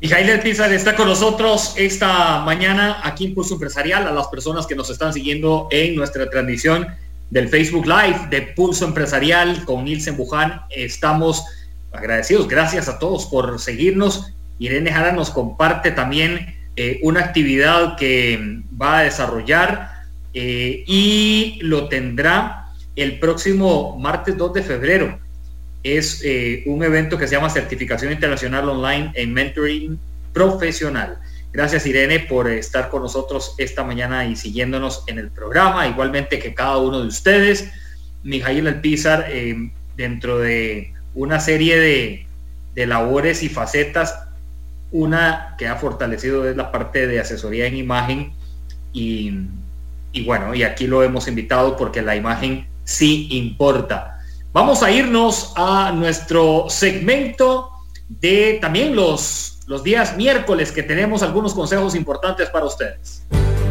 [0.00, 4.74] Mijail Pizar está con nosotros esta mañana aquí en Pulso Empresarial, a las personas que
[4.74, 6.86] nos están siguiendo en nuestra transmisión
[7.30, 10.60] del Facebook Live de Pulso Empresarial con Nilsen Buján.
[10.68, 11.44] Estamos
[11.92, 14.34] agradecidos, gracias a todos por seguirnos.
[14.58, 19.90] Irene Jara nos comparte también eh, una actividad que va a desarrollar
[20.34, 25.18] eh, y lo tendrá el próximo martes 2 de febrero.
[25.82, 29.98] Es eh, un evento que se llama Certificación Internacional Online en Mentoring
[30.34, 31.18] Profesional.
[31.50, 36.52] Gracias Irene por estar con nosotros esta mañana y siguiéndonos en el programa, igualmente que
[36.52, 37.72] cada uno de ustedes.
[38.22, 39.26] Mijail Alpizar,
[39.96, 42.26] dentro de una serie de,
[42.74, 44.25] de labores y facetas
[44.92, 48.32] una que ha fortalecido es la parte de asesoría en imagen
[48.92, 49.32] y,
[50.24, 54.20] bueno, y aquí lo hemos invitado porque la imagen sí importa.
[54.52, 57.70] Vamos a irnos a nuestro segmento
[58.08, 63.22] de también los, los días miércoles que tenemos algunos consejos importantes para ustedes.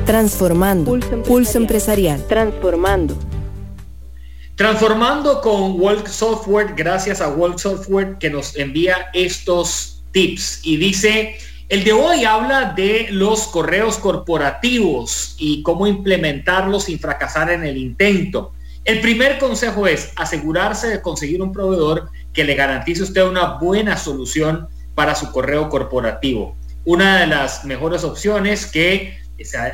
[0.05, 0.99] Transformando.
[1.23, 2.23] Pulso empresarial.
[2.27, 3.17] Transformando.
[4.55, 11.35] Transformando con Walk Software, gracias a Walk Software que nos envía estos tips y dice,
[11.67, 17.75] el de hoy habla de los correos corporativos y cómo implementarlos sin fracasar en el
[17.75, 18.53] intento.
[18.85, 23.97] El primer consejo es asegurarse de conseguir un proveedor que le garantice usted una buena
[23.97, 26.55] solución para su correo corporativo.
[26.85, 29.17] Una de las mejores opciones que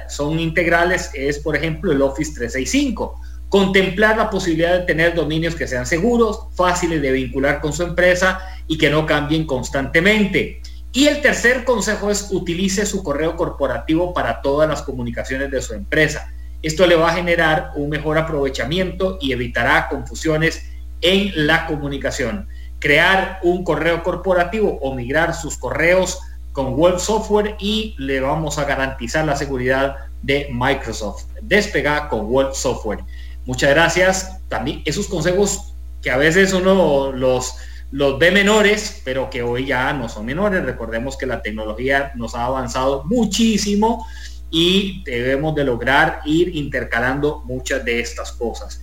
[0.09, 3.21] son integrales es, por ejemplo, el Office 365
[3.51, 8.39] contemplar la posibilidad de tener dominios que sean seguros, fáciles de vincular con su empresa
[8.65, 10.61] y que no cambien constantemente.
[10.93, 15.73] Y el tercer consejo es utilice su correo corporativo para todas las comunicaciones de su
[15.73, 16.31] empresa.
[16.61, 22.47] Esto le va a generar un mejor aprovechamiento y evitará confusiones en la comunicación.
[22.79, 26.19] Crear un correo corporativo o migrar sus correos
[26.53, 31.25] con web software y le vamos a garantizar la seguridad de Microsoft.
[31.41, 32.99] Despegar con web software.
[33.45, 34.39] Muchas gracias.
[34.49, 37.55] También esos consejos que a veces uno los,
[37.91, 40.63] los ve menores, pero que hoy ya no son menores.
[40.63, 44.05] Recordemos que la tecnología nos ha avanzado muchísimo
[44.51, 48.81] y debemos de lograr ir intercalando muchas de estas cosas.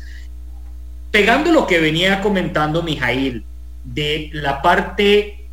[1.10, 3.44] Pegando lo que venía comentando Mijail
[3.84, 5.48] de la parte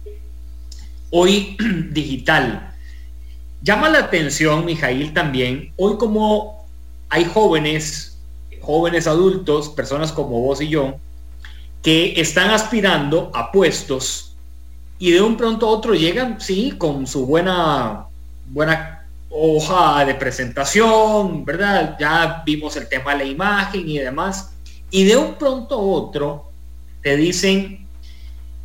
[1.09, 1.57] hoy
[1.91, 2.73] digital,
[3.61, 6.65] llama la atención, Mijail, también, hoy como
[7.09, 8.14] hay jóvenes,
[8.65, 10.95] jóvenes adultos, personas como vos y yo,
[11.82, 14.36] que están aspirando a puestos
[14.97, 18.08] y de un pronto a otro llegan, sí, con su buena,
[18.47, 21.97] buena hoja de presentación, ¿verdad?
[21.99, 24.54] Ya vimos el tema de la imagen y demás.
[24.89, 26.51] Y de un pronto a otro
[27.01, 27.86] te dicen,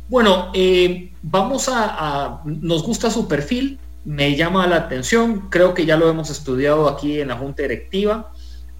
[0.07, 5.97] bueno, eh, vamos a, nos gusta su perfil, me llama la atención, creo que ya
[5.97, 8.30] lo hemos estudiado aquí en la Junta Directiva.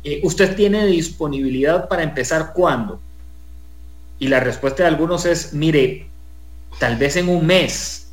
[0.04, 3.00] Eh, ¿Usted tiene disponibilidad para empezar cuándo?
[4.20, 6.08] Y la respuesta de algunos es, mire,
[6.80, 8.12] tal vez en un mes,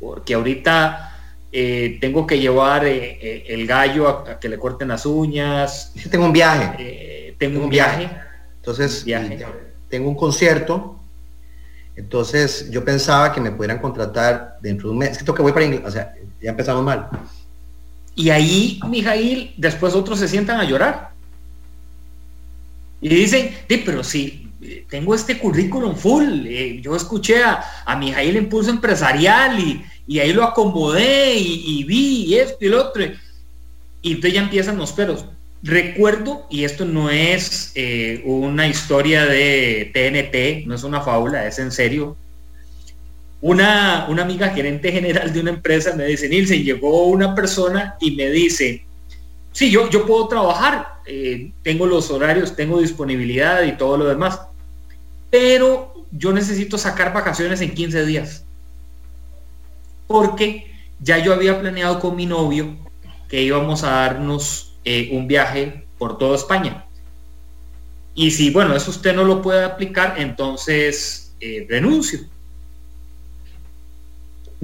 [0.00, 1.12] porque ahorita
[1.52, 5.92] eh, tengo que llevar eh, el gallo a, que le corten las uñas.
[6.10, 7.34] Tengo un viaje.
[7.38, 8.10] tengo, un viaje.
[8.56, 9.04] Entonces,
[9.88, 10.98] tengo un concierto.
[11.96, 15.10] Entonces, yo pensaba que me pudieran contratar dentro de un mes.
[15.12, 15.82] Es que tengo que voy para inglés.
[15.84, 17.08] O sea, ya empezamos mal.
[18.14, 21.10] Y ahí, Mijail, después otros se sientan a llorar.
[23.00, 24.48] Y dicen, pero sí,
[24.88, 26.46] tengo este currículum full.
[26.46, 32.24] Eh, yo escuché a, a Mijail Impulso Empresarial y, y ahí lo acomodé y, vi
[32.26, 33.04] y esto y lo otro.
[34.02, 35.26] Y entonces ya empiezan los peros.
[35.62, 41.58] Recuerdo, y esto no es eh, una historia de TNT, no es una fábula, es
[41.58, 42.16] en serio.
[43.44, 48.12] Una, una amiga gerente general de una empresa me dice, Nilsen, llegó una persona y
[48.12, 48.86] me dice,
[49.52, 54.40] sí, yo, yo puedo trabajar, eh, tengo los horarios, tengo disponibilidad y todo lo demás
[55.34, 58.44] pero yo necesito sacar vacaciones en 15 días.
[60.06, 62.76] Porque ya yo había planeado con mi novio
[63.28, 66.86] que íbamos a darnos eh, un viaje por toda España.
[68.14, 72.20] Y si, bueno, eso usted no lo puede aplicar, entonces eh, renuncio.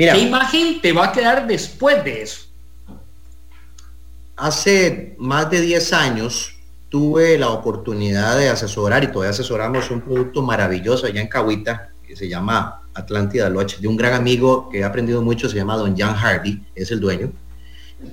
[0.00, 2.46] Mira, ¿Qué imagen te va a quedar después de eso?
[4.34, 6.56] Hace más de 10 años
[6.88, 12.16] tuve la oportunidad de asesorar y todavía asesoramos un producto maravilloso allá en Cahuita que
[12.16, 15.94] se llama Atlántida Loche, de un gran amigo que he aprendido mucho, se llama Don
[15.94, 17.30] Jan Hardy, es el dueño.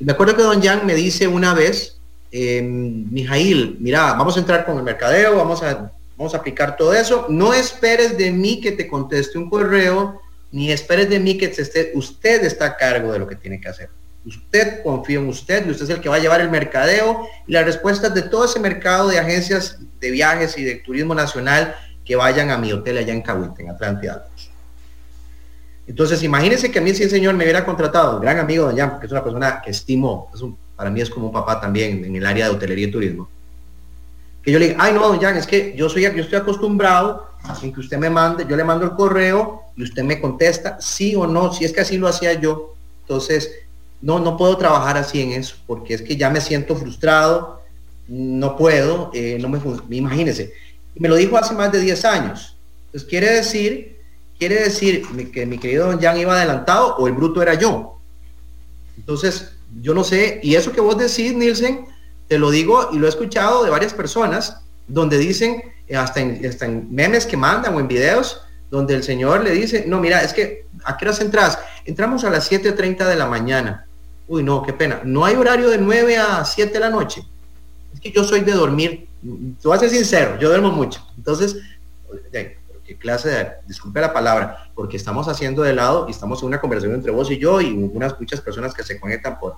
[0.01, 2.01] me acuerdo que Don Jan me dice una vez,
[2.33, 6.93] eh, Mijail, mira, vamos a entrar con el mercadeo, vamos a, vamos a aplicar todo
[6.93, 10.19] eso, no esperes de mí que te conteste un correo,
[10.51, 13.69] ni esperes de mí que esté, usted está a cargo de lo que tiene que
[13.69, 13.89] hacer.
[14.25, 17.53] Usted confía en usted y usted es el que va a llevar el mercadeo y
[17.53, 22.15] las respuestas de todo ese mercado de agencias de viajes y de turismo nacional que
[22.15, 24.27] vayan a mi hotel allá en Cahuita, en Atlántida.
[25.87, 28.91] Entonces, imagínense que a mí si el señor me hubiera contratado, gran amigo de Jan,
[28.91, 30.29] porque es una persona que estimo,
[30.75, 33.29] para mí es como un papá también en el área de hotelería y turismo.
[34.47, 37.27] Que yo le diga, ay no, don Jan, es que yo soy, yo estoy acostumbrado
[37.61, 41.13] en que usted me mande, yo le mando el correo y usted me contesta sí
[41.17, 42.73] o no, si es que así lo hacía yo.
[43.01, 43.51] Entonces,
[44.01, 47.61] no, no puedo trabajar así en eso, porque es que ya me siento frustrado,
[48.07, 50.53] no puedo, eh, no me imagínense.
[50.95, 52.55] Me lo dijo hace más de 10 años.
[52.85, 53.99] Entonces quiere decir,
[54.39, 57.99] quiere decir que mi querido Don Jan iba adelantado o el bruto era yo.
[58.95, 61.85] Entonces, yo no sé, y eso que vos decís, Nielsen,
[62.27, 66.87] te lo digo y lo he escuchado de varias personas, donde dicen, eh, hasta en,
[66.93, 70.65] memes que mandan o en videos, donde el señor le dice, no, mira, es que,
[70.83, 71.59] ¿a qué horas entras?
[71.85, 73.85] Entramos a las 7.30 de la mañana.
[74.27, 75.01] Uy, no, qué pena.
[75.05, 77.23] No hay horario de 9 a 7 de la noche.
[77.93, 79.07] Es que yo soy de dormir,
[79.61, 81.01] te voy a ser sincero, yo duermo mucho.
[81.15, 81.55] Entonces,
[82.31, 86.61] qué clase de, disculpe la palabra, porque estamos haciendo de lado y estamos en una
[86.61, 89.57] conversación entre vos y yo y unas muchas personas que se conectan por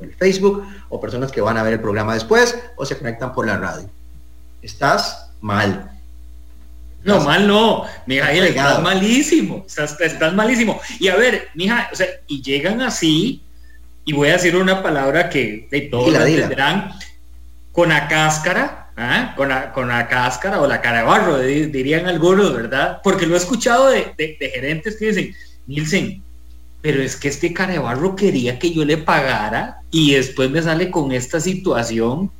[0.00, 3.46] el Facebook o personas que van a ver el programa después o se conectan por
[3.46, 3.88] la radio.
[4.62, 5.90] Estás mal.
[7.04, 10.80] No, mal no, mija, estás malísimo, estás, estás malísimo.
[10.98, 13.44] Y a ver, mija, o sea, y llegan así,
[14.04, 16.90] y voy a decir una palabra que de todos la entenderán,
[17.70, 19.34] con la cáscara, ¿ah?
[19.36, 23.00] con, la, con la cáscara o la cara de barro, dirían algunos, ¿verdad?
[23.04, 25.34] Porque lo he escuchado de, gerentes que dicen,
[25.66, 26.22] Nielsen,
[26.82, 30.62] pero es que este cara de barro quería que yo le pagara y después me
[30.62, 32.30] sale con esta situación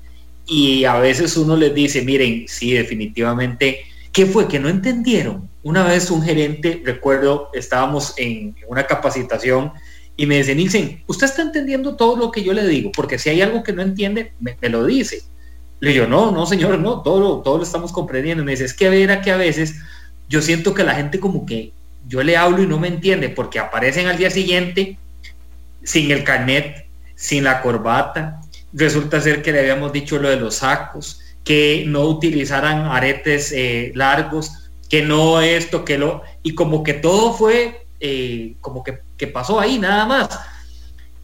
[0.46, 3.80] y a veces uno les dice, miren, sí, definitivamente,
[4.12, 4.46] ¿qué fue?
[4.46, 5.48] Que no entendieron.
[5.62, 9.72] Una vez un gerente, recuerdo, estábamos en una capacitación
[10.16, 13.28] y me dice, Nielsen, usted está entendiendo todo lo que yo le digo, porque si
[13.28, 15.22] hay algo que no entiende, me, lo dice.
[15.80, 18.44] Le digo, no, no, señor, no, todo todo lo estamos comprendiendo.
[18.44, 19.74] Me dice, es que a ver, que a veces
[20.28, 21.72] yo siento que la gente como que
[22.08, 24.98] yo le hablo y no me entiende, porque aparecen al día siguiente
[25.82, 28.40] sin el carnet, sin la corbata.
[28.72, 33.92] Resulta ser que le habíamos dicho lo de los sacos, que no utilizaran aretes eh,
[33.94, 36.22] largos, que no esto, que lo...
[36.42, 40.28] Y como que todo fue eh, como que, pasó ahí nada más.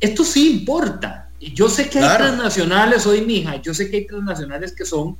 [0.01, 1.29] esto sí importa.
[1.40, 5.16] Yo sé que hay transnacionales, hoy mi hija, yo sé que hay transnacionales que son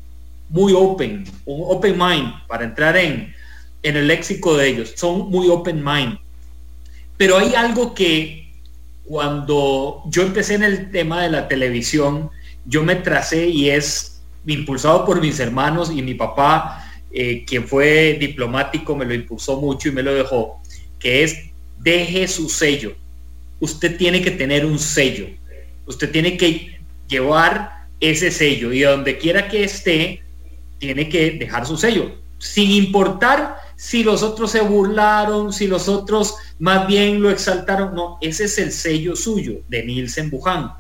[0.49, 3.35] muy open, un open mind, para entrar en,
[3.83, 6.19] en el léxico de ellos, son muy open mind.
[7.17, 8.53] Pero hay algo que
[9.05, 12.31] cuando yo empecé en el tema de la televisión,
[12.65, 18.17] yo me tracé y es impulsado por mis hermanos y mi papá, eh, quien fue
[18.19, 20.61] diplomático, me lo impulsó mucho y me lo dejó,
[20.99, 22.95] que es deje su sello.
[23.61, 25.27] Usted tiene que tener un sello.
[25.87, 30.23] Usted tiene que llevar ese sello y donde quiera que esté,
[30.79, 36.37] tiene que dejar su sello, sin importar si los otros se burlaron, si los otros
[36.61, 37.97] más bien lo exaltaron.
[37.97, 40.73] No, ese es el sello suyo de Nielsen Buján.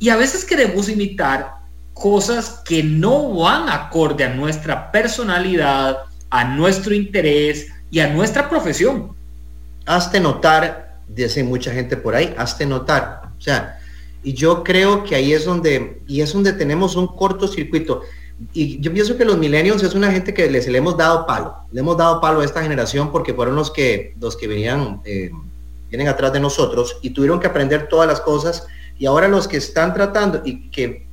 [0.00, 1.52] Y a veces queremos imitar
[1.92, 9.14] cosas que no van acorde a nuestra personalidad, a nuestro interés y a nuestra profesión.
[9.86, 13.30] Hazte notar, dice mucha gente por ahí, hazte notar.
[13.38, 13.78] O sea,
[14.24, 18.02] y yo creo que ahí es donde, y es donde tenemos un cortocircuito.
[18.52, 21.54] Y yo pienso que los millennials es una gente que les le hemos dado palo,
[21.72, 25.30] le hemos dado palo a esta generación porque fueron los que, los que venían, eh,
[25.88, 28.66] vienen atrás de nosotros y tuvieron que aprender todas las cosas
[28.98, 31.06] y ahora los que están tratando y que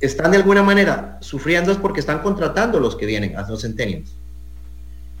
[0.00, 4.16] están de alguna manera sufriendo es porque están contratando los que vienen, a los centenios.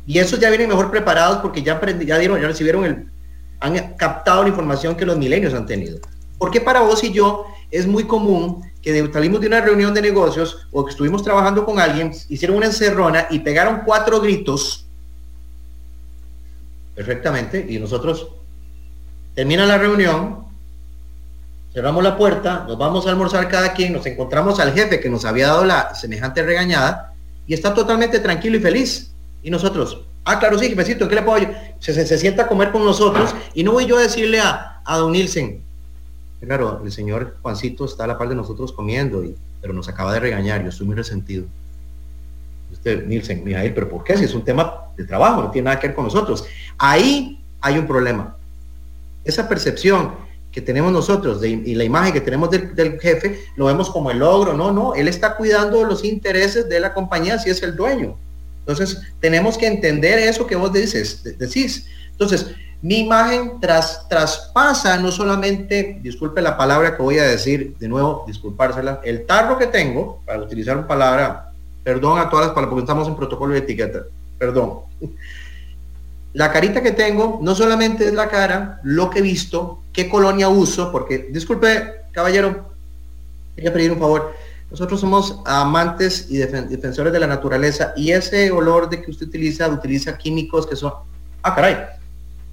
[0.06, 3.06] Y esos ya vienen mejor preparados porque ya, ya dieron, ya recibieron el,
[3.60, 5.98] han captado la información que los milenios han tenido.
[6.36, 10.66] Porque para vos y yo es muy común que salimos de una reunión de negocios
[10.72, 14.86] o que estuvimos trabajando con alguien, hicieron una encerrona y pegaron cuatro gritos
[16.94, 18.28] perfectamente y nosotros
[19.34, 20.42] termina la reunión
[21.72, 25.24] cerramos la puerta, nos vamos a almorzar cada quien, nos encontramos al jefe que nos
[25.24, 27.14] había dado la semejante regañada
[27.46, 29.12] y está totalmente tranquilo y feliz.
[29.42, 31.48] Y nosotros, ah, claro, sí, jefecito, ¿en qué le puedo
[31.80, 34.98] se, se, sienta a comer con nosotros y no voy yo a decirle a, a
[34.98, 35.62] don Nielsen,
[36.46, 40.12] claro, el señor Juancito está a la par de nosotros comiendo, y, pero nos acaba
[40.12, 41.44] de regañar, yo estoy muy resentido.
[42.72, 44.16] Usted, Nielsen, Mijail, pero ¿por qué?
[44.16, 46.44] Si es un tema de trabajo, no tiene nada que ver con nosotros.
[46.78, 48.36] Ahí hay un problema.
[49.24, 50.14] Esa percepción
[50.52, 54.52] que tenemos nosotros y la imagen que tenemos del, jefe, lo vemos como el logro.
[54.52, 58.16] No, no, él está cuidando los intereses de la compañía si es el dueño.
[58.60, 61.86] Entonces, tenemos que entender eso que vos dices, decís.
[62.10, 67.88] Entonces, mi imagen tras, traspasa no solamente, disculpe la palabra que voy a decir, de
[67.88, 71.52] nuevo, disculpársela, el tarro que tengo, para utilizar una palabra,
[71.84, 74.02] perdón a todas las palabras, porque estamos en protocolo de etiqueta,
[74.38, 74.80] perdón
[76.32, 80.48] la carita que tengo no solamente es la cara, lo que he visto, qué colonia
[80.48, 82.70] uso, porque, disculpe, caballero,
[83.54, 84.32] quería pedir un favor.
[84.70, 89.68] Nosotros somos amantes y defensores de la naturaleza y ese olor de que usted utiliza,
[89.68, 90.92] utiliza químicos que son...
[91.42, 91.76] Ah, caray,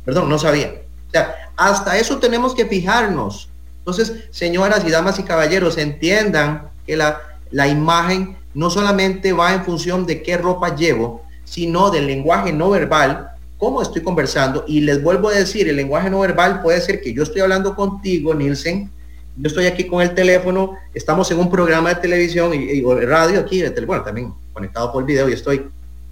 [0.05, 0.81] perdón, no sabía.
[1.07, 3.49] O sea, hasta eso tenemos que fijarnos.
[3.79, 9.63] Entonces, señoras y damas y caballeros, entiendan que la, la imagen no solamente va en
[9.63, 14.63] función de qué ropa llevo, sino del lenguaje no verbal cómo estoy conversando.
[14.67, 17.75] Y les vuelvo a decir, el lenguaje no verbal puede ser que yo estoy hablando
[17.75, 18.89] contigo, Nielsen,
[19.35, 23.63] yo estoy aquí con el teléfono, estamos en un programa de televisión y, radio aquí,
[23.85, 25.69] bueno, también conectado por video y estoy,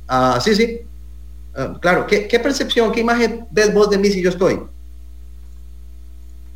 [0.10, 0.82] uh, sí, sí,
[1.58, 4.60] ah, claro, ¿Qué, percepción, qué imagen ves vos de mí si yo estoy?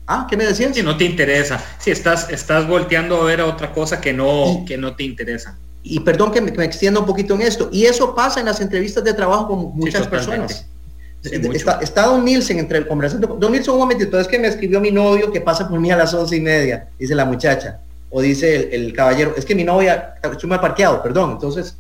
[0.07, 0.75] Ah, ¿qué me decías?
[0.75, 4.63] Si no te interesa, si estás, estás volteando a ver a otra cosa que no,
[4.65, 5.57] que no te interesa.
[5.83, 9.03] Y perdón que me, extienda un poquito en esto, y eso pasa en las entrevistas
[9.03, 10.65] de trabajo con muchas personas
[11.23, 13.27] está, Don Nielsen entre el conversando.
[13.27, 15.97] Don Nielsen, un momentito, es que me escribió mi novio que pasa por mí a
[15.97, 17.79] las once y media, dice la muchacha.
[18.09, 21.31] O dice el, caballero, es que mi novia, estoy mal parqueado, perdón.
[21.31, 21.77] Entonces,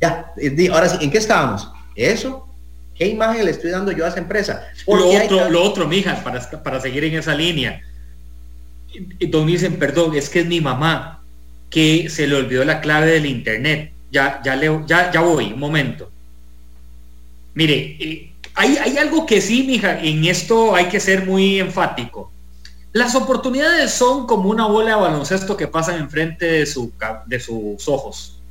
[0.00, 1.70] ya, eh, ahora sí, ¿en qué estábamos?
[1.94, 2.48] Eso,
[2.94, 4.66] ¿qué imagen le estoy dando yo a esa empresa?
[4.86, 7.82] Lo otro, lo otro, mija, para, para seguir en esa línea.
[9.28, 11.22] Don Nielsen, perdón, es que es mi mamá
[11.70, 13.92] que se le olvidó la clave del internet.
[14.10, 16.10] Ya, ya, leo, ya, ya voy, un momento.
[17.54, 22.30] Mire, eh, hay, algo que sí, mija, en esto hay que ser muy enfático.
[22.92, 26.92] Las oportunidades son como una bola de baloncesto que pasan enfrente de, su,
[27.26, 28.41] de sus ojos.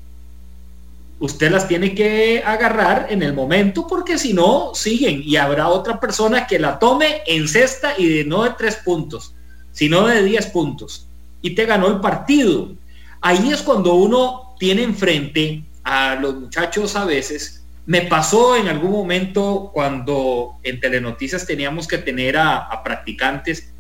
[1.22, 6.00] Usted las tiene que agarrar en el momento porque si no, siguen y habrá otra
[6.00, 9.34] persona que la tome en cesta y de no de tres puntos,
[9.72, 11.08] sino de diez puntos.
[11.42, 12.74] Y te ganó el partido.
[13.22, 18.92] Ahí es cuando uno tiene enfrente a los muchachos a veces me pasó en algún
[18.92, 23.74] momento cuando en Telenoticias teníamos que tener a, practicantes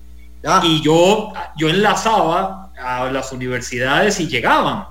[0.46, 0.62] ah.
[0.64, 4.86] y yo, yo enlazaba a las universidades y llegaban.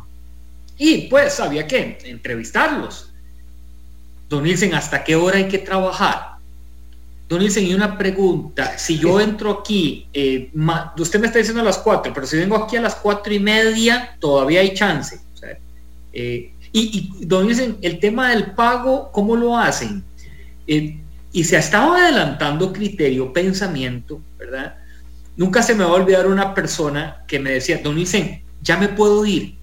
[0.82, 3.12] Y pues había que entrevistarlos.
[4.30, 6.36] Don Nielsen, ¿hasta qué hora hay que trabajar?
[7.28, 8.78] Don Ilsen, y una pregunta.
[8.78, 10.50] Si yo entro aquí, eh,
[10.96, 13.38] usted me está diciendo a las cuatro, pero si vengo aquí a las cuatro y
[13.38, 15.20] media, todavía hay chance.
[16.14, 20.02] Eh, y, y, don Ilsen, el tema del pago, ¿cómo lo hacen?
[20.66, 20.98] Eh,
[21.30, 24.76] y se ha estado adelantando criterio, pensamiento, ¿verdad?
[25.36, 28.88] Nunca se me va a olvidar una persona que me decía, don Ilsen, ya me
[28.88, 29.59] puedo ir.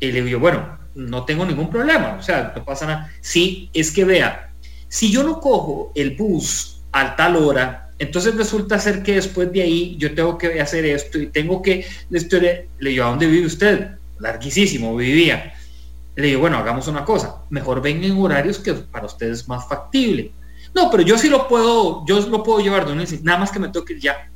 [0.00, 3.12] Y le digo, bueno, no tengo ningún problema, o sea, no pasa nada.
[3.20, 4.52] Sí, es que vea,
[4.88, 9.62] si yo no cojo el bus a tal hora, entonces resulta ser que después de
[9.62, 13.90] ahí yo tengo que hacer esto y tengo que, le digo, ¿a dónde vive usted?
[14.18, 15.54] Larguísimo, vivía.
[16.16, 19.68] Le digo, bueno, hagamos una cosa, mejor venga en horarios que para ustedes es más
[19.68, 20.32] factible.
[20.74, 23.68] No, pero yo sí lo puedo, yo lo puedo llevar, don nada más que me
[23.68, 24.28] toque ya.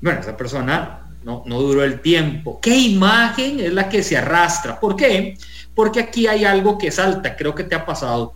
[0.00, 2.58] Bueno, esa persona no, no duró el tiempo.
[2.60, 4.78] ¿Qué imagen es la que se arrastra?
[4.78, 5.36] ¿Por qué?
[5.74, 8.34] Porque aquí hay algo que salta, creo que te ha pasado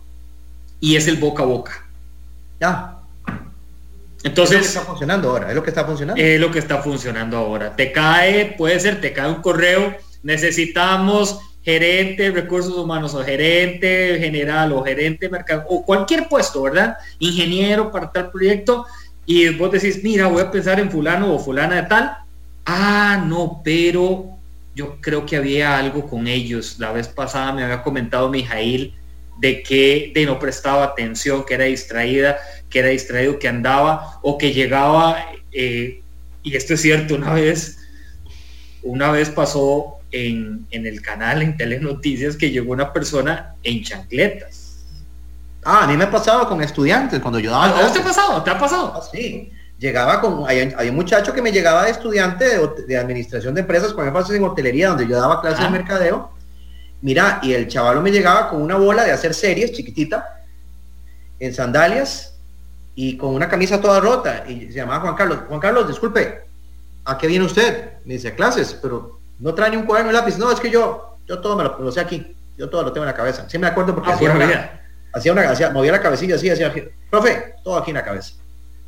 [0.79, 1.85] y es el boca a boca.
[2.59, 2.99] Ya.
[4.23, 4.57] Entonces.
[4.57, 6.21] Es lo que está funcionando ahora, es lo que está funcionando.
[6.21, 7.75] Es lo que está funcionando ahora.
[7.75, 14.17] Te cae, puede ser, te cae un correo, necesitamos gerente de recursos humanos o gerente
[14.19, 16.97] general o gerente de mercado o cualquier puesto, ¿verdad?
[17.19, 18.85] Ingeniero para tal proyecto
[19.25, 22.17] y vos decís, mira, voy a pensar en fulano o fulana de tal.
[22.65, 24.37] Ah, no, pero
[24.75, 26.79] yo creo que había algo con ellos.
[26.79, 28.93] La vez pasada me había comentado Mijail
[29.39, 32.37] de que de no prestaba atención, que era distraída,
[32.69, 35.17] que era distraído, que andaba o que llegaba,
[35.51, 36.01] eh,
[36.43, 37.79] y esto es cierto, una vez,
[38.83, 44.85] una vez pasó en, el canal, en Telenoticias, que llegó una persona en chancletas.
[45.63, 47.87] Ah, a mí me ha pasado con estudiantes cuando yo daba...
[47.87, 48.43] ¿A te ha pasado?
[48.43, 48.93] ¿Te ha pasado?
[48.95, 49.51] Ah, sí.
[49.83, 50.45] Llegaba con...
[50.47, 52.45] Hay, un muchacho que me llegaba de estudiante
[52.87, 55.69] de, administración de empresas, con énfasis en hotelería, donde yo daba clases de ah.
[55.69, 56.31] mercadeo,
[57.01, 60.41] Mira, y el chavalo me llegaba con una bola de hacer series chiquitita,
[61.37, 62.39] en sandalias
[62.95, 64.45] y con una camisa toda rota.
[64.47, 65.39] Y se llamaba Juan Carlos.
[65.49, 66.45] Juan Carlos, disculpe,
[67.03, 67.95] ¿a qué viene usted?
[68.05, 70.37] Me dice, clases, pero no trae ni un cuaderno y lápiz.
[70.37, 72.37] No, es que yo, yo todo me lo, sé aquí.
[72.57, 73.49] Yo todo lo tengo en la cabeza.
[73.49, 74.79] Sí me acuerdo porque ah, hacía, una,
[75.11, 76.73] hacía, una, hacía, movía la cabecilla así, hacía,
[77.09, 78.35] profe, todo aquí en la cabeza.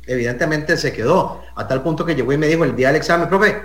[0.06, 3.28] Evidentemente se quedó a tal punto que llegó y me dijo el día del examen,
[3.28, 3.60] profe,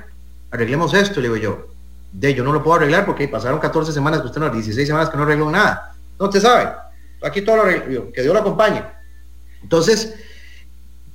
[0.49, 1.71] arreglemos esto, le digo yo
[2.11, 5.09] de yo no lo puedo arreglar porque pasaron 14 semanas, que usted no, 16 semanas
[5.09, 5.95] que no arregló nada.
[6.19, 6.71] No, usted sabe,
[7.23, 8.83] aquí todo lo arregló, que Dios lo acompañe.
[9.61, 10.15] Entonces,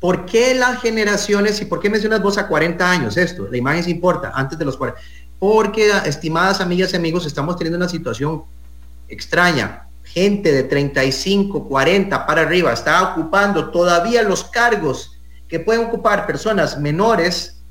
[0.00, 3.48] ¿por qué las generaciones y por qué mencionas vos a 40 años esto?
[3.50, 5.00] La imagen se importa antes de los 40.
[5.38, 8.44] Porque, estimadas amigas y amigos, estamos teniendo una situación
[9.08, 9.82] extraña.
[10.02, 15.15] Gente de 35, 40 para arriba está ocupando todavía los cargos
[15.48, 17.62] que pueden ocupar personas menores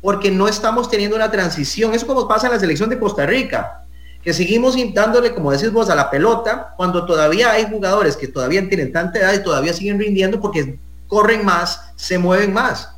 [0.00, 1.94] porque no estamos teniendo una transición.
[1.94, 3.84] Eso como pasa en la selección de Costa Rica,
[4.22, 8.66] que seguimos dándole, como decís vos, a la pelota, cuando todavía hay jugadores que todavía
[8.68, 12.90] tienen tanta edad y todavía siguen rindiendo porque corren más, se mueven más.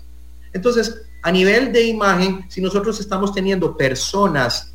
[0.53, 4.73] Entonces, a nivel de imagen, si nosotros estamos teniendo personas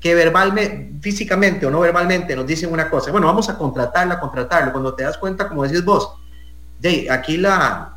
[0.00, 4.70] que verbalmente, físicamente o no verbalmente nos dicen una cosa, bueno, vamos a contratarla, contratarlo,
[4.70, 6.10] cuando te das cuenta, como decís vos,
[6.78, 7.93] de aquí la,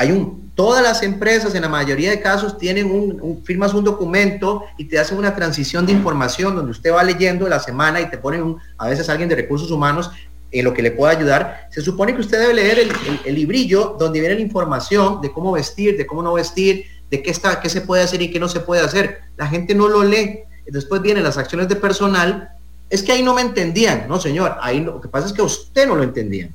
[0.00, 4.64] hay un Todas las empresas, en la mayoría de casos, tienen un, firmas un documento
[4.76, 8.18] y te hacen una transición de información donde usted va leyendo la semana y te
[8.18, 10.10] ponen a veces alguien de recursos humanos
[10.52, 11.68] en lo que le pueda ayudar.
[11.70, 12.78] Se supone que usted debe leer
[13.24, 17.30] el, librillo donde viene la información de cómo vestir, de cómo no vestir, de qué
[17.30, 19.20] está, qué se puede hacer y qué no se puede hacer.
[19.38, 20.40] La gente no lo lee.
[20.66, 22.50] Después vienen las acciones de personal.
[22.90, 24.58] Es que ahí no me entendían, no señor.
[24.60, 26.50] Ahí lo que pasa es que usted no lo entendía.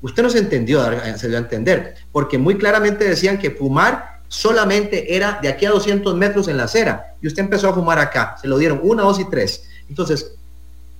[0.00, 0.82] Usted no se entendió,
[1.16, 5.70] se dio a entender, porque muy claramente decían que fumar solamente era de aquí a
[5.70, 9.02] 200 metros en la acera, y usted empezó a fumar acá, se lo dieron una,
[9.02, 9.64] dos y tres.
[9.88, 10.32] Entonces,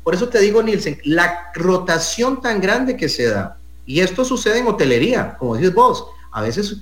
[0.02, 4.58] por eso te digo, Nielsen, la rotación tan grande que se da, y esto sucede
[4.58, 6.78] en hotelería, como dices vos, a veces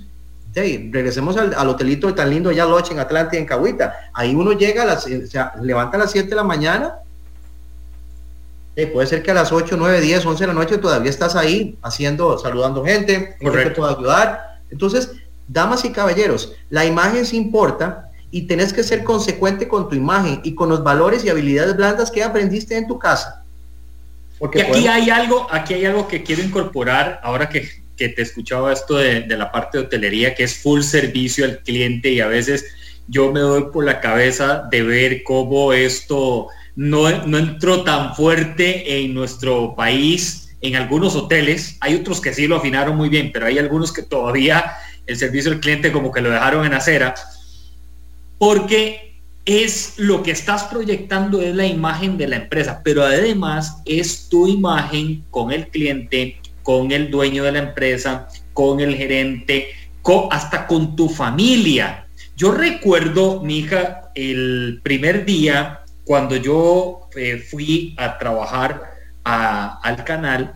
[0.91, 3.93] regresemos al, hotelito tan lindo allá Loche en Atlanta en Cahuita.
[4.13, 5.07] Ahí uno llega, a las,
[5.61, 6.95] levanta a las 7 de la mañana
[8.85, 11.75] puede ser que a las 8, 9, 10, 11 de la noche todavía estás ahí
[11.81, 14.59] haciendo, saludando gente, que puede ayudar.
[14.69, 15.13] Entonces,
[15.47, 20.41] damas y caballeros, la imagen se importa y tenés que ser consecuente con tu imagen
[20.43, 23.43] y con los valores y habilidades blandas que aprendiste en tu casa.
[24.37, 28.71] Porque aquí hay algo, aquí hay algo que quiero incorporar ahora que, que te escuchaba
[28.71, 32.27] esto de, de la parte de hotelería, que es full servicio al cliente y a
[32.27, 32.65] veces
[33.07, 39.15] yo me doy por la cabeza de ver cómo esto no, entró tan fuerte en
[39.15, 41.75] nuestro país, en algunos hoteles.
[41.81, 44.73] Hay otros que sí lo afinaron muy bien, pero hay algunos que todavía
[45.07, 47.15] el servicio al cliente como que lo dejaron en acera.
[48.37, 54.29] Porque es lo que estás proyectando es la imagen de la empresa, pero además es
[54.29, 59.69] tu imagen con el cliente, con el dueño de la empresa, con el gerente,
[60.03, 62.05] con, hasta con tu familia.
[62.35, 68.93] Yo recuerdo, mi hija, el primer día cuando yo eh, fui a trabajar
[69.25, 70.55] al canal,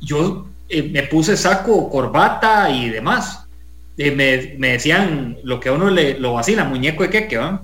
[0.00, 3.46] yo eh, me puse saco, corbata y demás.
[3.98, 7.62] Eh, me, decían lo que a uno le lo vacila, muñeco de queque, ¿va?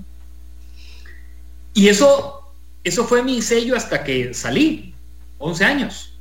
[1.73, 2.53] Y eso,
[2.83, 4.93] eso fue mi sello hasta que salí,
[5.39, 6.19] 11 años.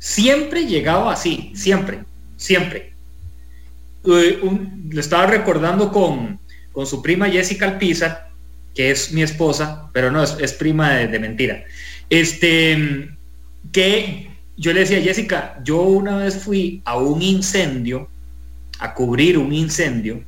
[0.00, 2.00] Siempre llegaba así, siempre,
[2.36, 2.92] siempre.
[4.02, 6.40] le estaba recordando con,
[6.72, 8.29] con su prima Jessica Alpizar,
[8.74, 11.64] que es mi esposa, pero no, es, prima de, mentira.
[12.08, 13.10] Este,
[13.72, 18.08] que yo le decía, Jessica, yo una vez fui a un incendio,
[18.78, 20.22] a cubrir un incendio,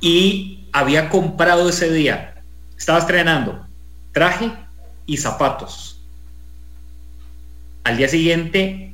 [0.00, 2.42] y había comprado ese día,
[2.76, 3.66] estaba estrenando
[4.12, 4.50] traje
[5.06, 6.00] y zapatos.
[7.84, 8.92] Al día siguiente,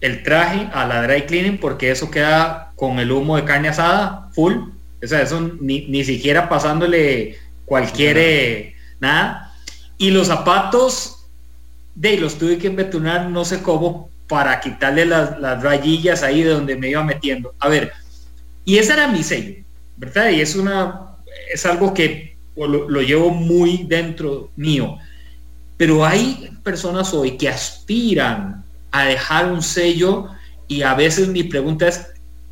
[0.00, 4.28] el traje a la dry cleaning, porque eso queda con el humo de carne asada,
[4.34, 4.54] full.
[5.02, 7.38] O sea, eso ni, ni siquiera pasándole
[7.68, 9.54] cualquier eh, nada.
[9.98, 11.26] Y los zapatos,
[11.94, 16.50] de los tuve que embetunar no sé cómo para quitarle las, las, rayillas ahí de
[16.50, 17.54] donde me iba metiendo.
[17.58, 17.92] A ver,
[18.64, 19.64] y ese era mi sello,
[19.96, 20.30] ¿verdad?
[20.30, 21.16] Y es una,
[21.52, 24.96] es algo que lo, lo llevo muy dentro mío.
[25.76, 30.28] Pero hay personas hoy que aspiran a dejar un sello
[30.66, 32.06] y a veces mi pregunta es,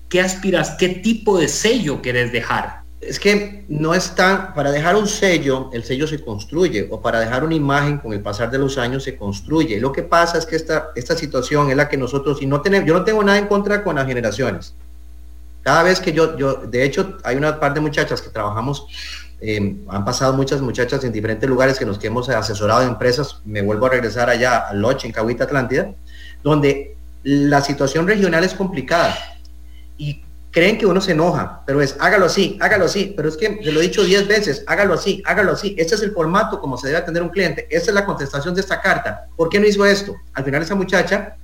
[0.09, 0.77] ¿qué aspiras?
[0.79, 2.86] ¿Qué tipo de sello quieres dejar?
[3.09, 7.45] Es que no está, para dejar un sello, el sello se construye, o para dejar
[7.45, 9.81] una imagen con el pasar de los años se construye.
[9.81, 12.87] Lo que pasa es que esta, esta situación es la que nosotros, y no tenemos,
[12.87, 14.75] yo no tengo nada en contra con las generaciones.
[15.63, 18.87] Cada vez que yo, yo, de hecho, hay una par de muchachas que trabajamos,
[19.41, 23.41] eh, han pasado muchas muchachas en diferentes lugares que nos que hemos asesorado de empresas,
[23.45, 25.93] me vuelvo a regresar allá al Loche, en Cahuita, Atlántida,
[26.43, 29.17] donde la situación regional es complicada.
[29.99, 30.23] Y
[30.57, 33.73] creen que uno se enoja, pero es hágalo así, hágalo así, pero es que se
[33.73, 35.77] lo he dicho 10 veces, hágalo así, hágalo así.
[35.77, 37.67] Este es el formato como se debe atender un cliente.
[37.69, 39.27] Esta es la contestación de esta carta.
[39.37, 40.17] ¿Por qué no hizo esto?
[40.33, 41.37] Al final esa muchacha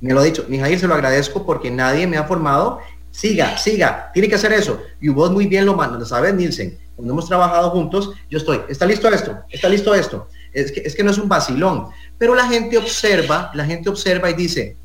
[0.00, 2.80] me lo ha dicho, Mijail, se lo agradezco porque nadie me ha formado.
[3.12, 4.82] Siga, siga, tiene que hacer eso.
[5.00, 6.76] Y vos muy bien lo mandas, lo sabes, Nielsen.
[6.96, 10.26] Cuando hemos trabajado juntos, yo estoy, está listo esto, está listo esto.
[10.52, 11.86] Es que, es que no es un vacilón.
[12.18, 14.76] Pero la gente observa, la gente observa y dice,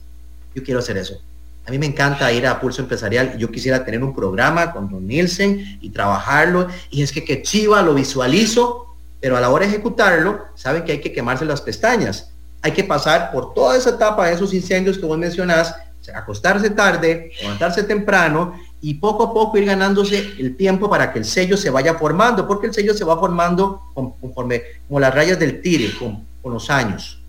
[0.53, 1.19] yo quiero hacer eso
[1.65, 3.37] a mí me encanta ir a Pulso Empresarial.
[3.37, 6.67] Yo quisiera tener un programa con Don Nielsen y trabajarlo.
[6.89, 8.87] Y es que que chiva, lo visualizo,
[9.21, 12.31] pero a la hora de ejecutarlo, saben que hay que quemarse las pestañas.
[12.61, 15.73] Hay que pasar por toda esa etapa de esos incendios que vos mencionás,
[16.13, 21.25] acostarse tarde, levantarse temprano y poco a poco ir ganándose el tiempo para que el
[21.25, 25.61] sello se vaya formando, porque el sello se va formando conforme como las rayas del
[25.61, 27.22] tire, con los años.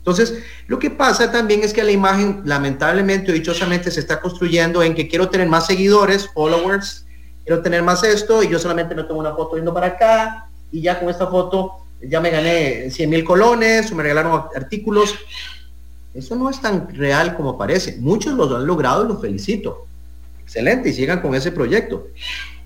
[0.00, 4.82] Entonces, lo que pasa también es que la imagen, lamentablemente o dichosamente, se está construyendo
[4.82, 7.04] en que quiero tener más seguidores, followers,
[7.44, 10.80] quiero tener más esto, y yo solamente no tengo una foto yendo para acá, y
[10.80, 11.72] ya con esta foto
[12.02, 15.14] ya me gané 100 mil colones, o me regalaron artículos.
[16.14, 17.98] Eso no es tan real como parece.
[17.98, 19.86] Muchos lo han logrado y los felicito.
[20.42, 22.08] Excelente, y sigan con ese proyecto.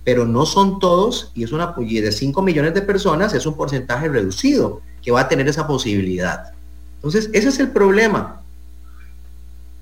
[0.05, 4.09] Pero no son todos, y es una de 5 millones de personas, es un porcentaje
[4.09, 6.54] reducido que va a tener esa posibilidad.
[7.05, 8.41] Entonces, ese es el problema.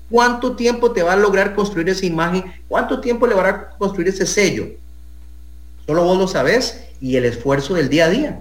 [0.09, 2.43] ¿Cuánto tiempo te va a lograr construir esa imagen?
[2.67, 4.67] ¿Cuánto tiempo le va a construir ese sello?
[5.85, 8.39] Solo vos lo sabés y el esfuerzo del día a día.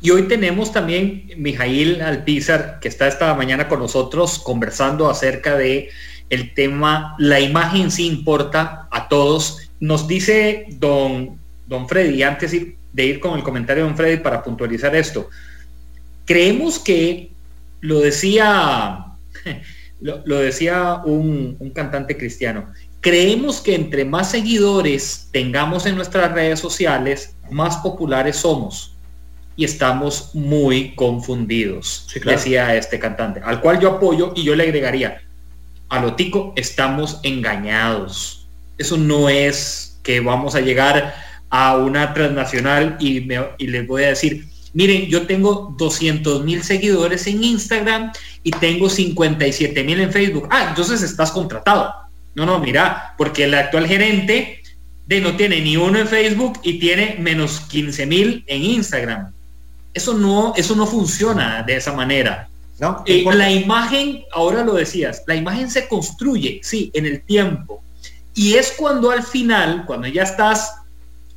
[0.00, 5.90] Y hoy tenemos también Mijail Alpizar, que está esta mañana con nosotros conversando acerca de
[6.30, 9.70] el tema, la imagen sí importa a todos.
[9.80, 11.36] Nos dice don,
[11.66, 15.28] don Freddy, antes de ir con el comentario de don Freddy para puntualizar esto,
[16.32, 17.30] Creemos que,
[17.82, 19.04] lo decía,
[20.00, 22.72] lo, decía un, un cantante cristiano,
[23.02, 28.96] creemos que entre más seguidores tengamos en nuestras redes sociales, más populares somos
[29.56, 35.20] y estamos muy confundidos, decía este cantante, al cual yo apoyo y yo le agregaría,
[35.90, 38.48] a lo tico estamos engañados.
[38.78, 41.14] Eso no es que vamos a llegar
[41.50, 46.62] a una transnacional y, me, y les voy a decir, Miren, yo tengo 200 mil
[46.62, 48.12] seguidores en Instagram
[48.42, 50.48] y tengo 57 mil en Facebook.
[50.50, 51.92] Ah, entonces estás contratado.
[52.34, 54.62] No, no, mira, porque el actual gerente
[55.06, 59.32] de no tiene ni uno en Facebook y tiene menos 15 mil en Instagram.
[59.92, 62.48] Eso no, eso no funciona de esa manera.
[62.78, 67.82] No, eh, la imagen, ahora lo decías, la imagen se construye, sí, en el tiempo.
[68.34, 70.76] Y es cuando al final, cuando ya estás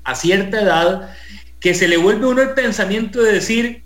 [0.05, 1.13] a cierta edad,
[1.65, 3.81] que se le vuelve uno el pensamiento de decir,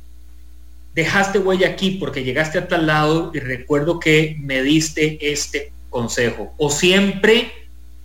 [0.93, 6.53] dejaste huella aquí porque llegaste a tal lado y recuerdo que me diste este consejo.
[6.57, 7.53] O siempre,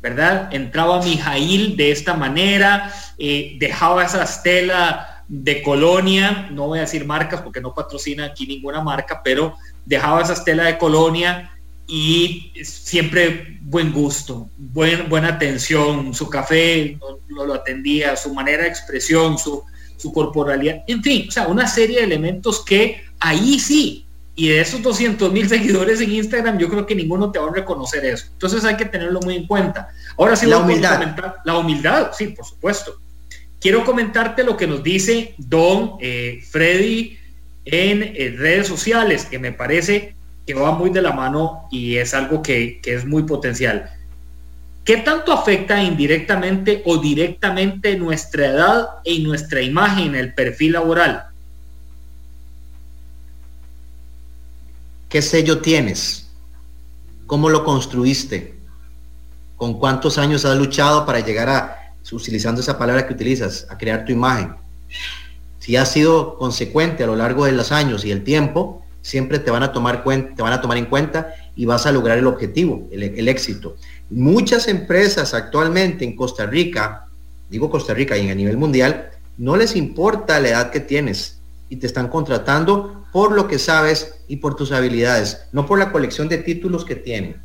[0.01, 0.55] ¿verdad?
[0.55, 7.05] Entraba Mijail de esta manera, eh, dejaba esa estela de colonia, no voy a decir
[7.05, 11.51] marcas porque no patrocina aquí ninguna marca, pero dejaba esa estela de colonia
[11.87, 18.69] y siempre buen gusto, buen, buena atención, su café lo, lo atendía, su manera de
[18.69, 19.63] expresión, su,
[19.97, 24.05] su corporalidad, en fin, o sea, una serie de elementos que ahí sí,
[24.37, 27.53] y de esos 200 mil seguidores en Instagram, yo creo que ninguno te va a
[27.53, 28.27] reconocer eso.
[28.33, 29.89] Entonces hay que tenerlo muy en cuenta.
[30.19, 31.17] Ahora sí, la humildad.
[31.45, 32.99] la humildad, sí, por supuesto.
[33.61, 37.19] Quiero comentarte lo que nos dice don eh, Freddy
[37.65, 40.14] en eh, redes sociales, que me parece
[40.47, 43.91] que va muy de la mano y es algo que, que es muy potencial.
[44.85, 51.25] ¿Qué tanto afecta indirectamente o directamente nuestra edad y nuestra imagen en el perfil laboral?
[55.09, 56.29] ¿Qué sello tienes?
[57.27, 58.59] ¿Cómo lo construiste?
[59.57, 64.05] ¿Con cuántos años has luchado para llegar a, utilizando esa palabra que utilizas, a crear
[64.05, 64.55] tu imagen?
[65.61, 69.51] Si has sido consecuente a lo largo de los años y el tiempo, siempre te
[69.51, 72.89] van a tomar, te van a tomar en cuenta y vas a lograr el objetivo,
[72.91, 73.77] el, éxito.
[74.09, 77.07] Muchas empresas actualmente en Costa Rica,
[77.51, 81.39] digo Costa Rica y a nivel mundial, no les importa la edad que tienes
[81.69, 85.93] y te están contratando por lo que sabes y por tus habilidades, no por la
[85.93, 87.37] colección de títulos que tienen.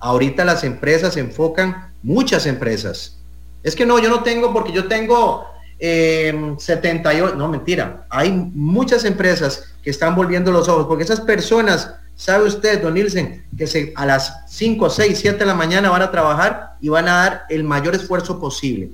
[0.00, 3.18] Ahorita las empresas enfocan, muchas empresas.
[3.62, 5.46] Es que no, yo no tengo porque yo tengo
[5.78, 11.94] 78, em, no mentira, hay muchas empresas que están volviendo los ojos, porque esas personas
[12.16, 16.00] ¿Sabe usted, don Nielsen, que se, a las 5, 6, 7 de la mañana van
[16.00, 18.88] a trabajar y van a dar el mayor esfuerzo posible?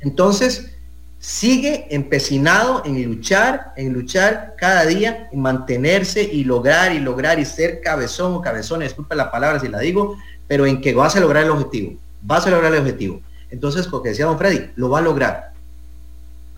[0.00, 0.72] Entonces,
[1.20, 7.44] sigue empecinado en luchar, en luchar cada día, en mantenerse y lograr y lograr y
[7.44, 10.16] ser cabezón o cabezón, disculpa la palabra si la digo,
[10.48, 13.20] pero en que vas a lograr el objetivo, vas a lograr el objetivo.
[13.50, 15.49] Entonces, porque decía don Freddy, lo va a lograr.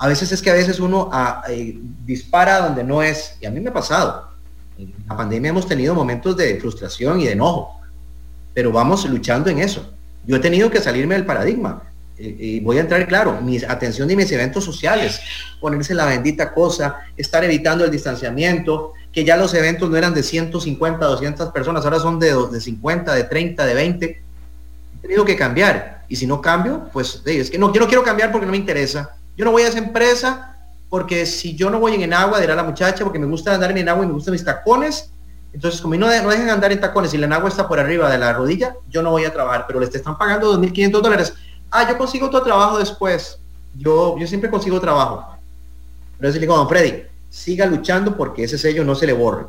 [0.02, 3.52] A veces es que a veces uno ah, eh, dispara donde no es, y a
[3.52, 4.32] mí me ha pasado
[4.76, 7.80] en la pandemia hemos tenido momentos de frustración y de enojo,
[8.52, 9.94] pero vamos luchando en eso.
[10.26, 11.84] Yo he tenido que salirme del paradigma
[12.18, 15.20] eh, y voy a entrar claro, mi atención de mis eventos sociales,
[15.60, 20.24] ponerse la bendita cosa, estar evitando el distanciamiento, que ya los eventos no eran de
[20.24, 24.04] 150, 200 personas, ahora son de, de 50, de 30, de 20.
[24.04, 28.02] He tenido que cambiar y si no cambio, pues es que no, yo no quiero
[28.02, 29.16] cambiar porque no me interesa.
[29.36, 30.56] Yo no voy a esa empresa
[30.88, 33.88] porque si yo no voy en agua, dirá la muchacha, porque me gusta andar en
[33.88, 35.10] agua y me gustan mis tacones,
[35.52, 38.18] entonces como no, no dejen andar en tacones y la agua está por arriba de
[38.18, 41.34] la rodilla, yo no voy a trabajar, pero les te están pagando 2.500 dólares.
[41.70, 43.38] Ah, yo consigo otro trabajo después.
[43.74, 45.26] Yo, yo siempre consigo trabajo.
[46.18, 49.46] Pero le digo, don Freddy, siga luchando porque ese sello no se le borre.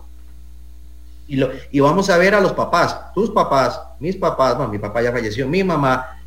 [1.27, 4.79] Y, lo, y vamos a ver a los papás, tus papás, mis papás, bueno, mi
[4.79, 6.22] papá ya falleció, mi mamá,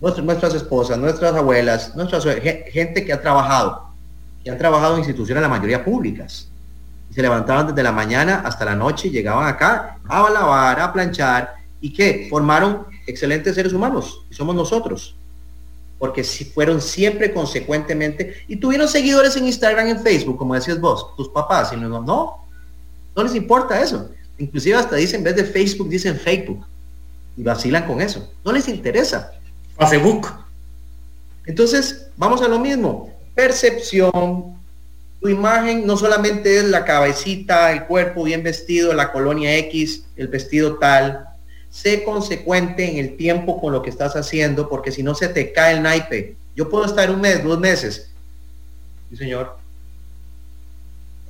[0.00, 3.88] nuestras, esposas, nuestras abuelas, nuestras gente que ha trabajado
[4.42, 6.48] que han trabajado en instituciones, la mayoría públicas.
[7.10, 11.54] Se levantaban desde la mañana hasta la noche y llegaban acá a lavar, a planchar
[11.80, 15.14] y que formaron excelentes seres humanos y somos nosotros.
[15.98, 21.16] Porque si fueron siempre consecuentemente y tuvieron seguidores en Instagram, en Facebook, como decías vos,
[21.16, 22.44] tus papás, y no, no,
[23.16, 24.10] no les importa eso.
[24.38, 26.64] Inclusive hasta dicen, en vez de Facebook, dicen Facebook.
[27.36, 28.32] Y vacilan con eso.
[28.44, 29.32] No les interesa.
[29.86, 30.28] Facebook.
[31.46, 34.58] Entonces, vamos a lo mismo percepción,
[35.20, 40.26] tu imagen no solamente es la cabecita, el cuerpo bien vestido, la colonia X, el
[40.26, 41.24] vestido tal.
[41.70, 45.52] Sé consecuente en el tiempo con lo que estás haciendo, porque si no se te
[45.52, 46.34] cae el naipe.
[46.56, 48.10] Yo puedo estar un mes, dos meses.
[49.10, 49.56] Sí, señor.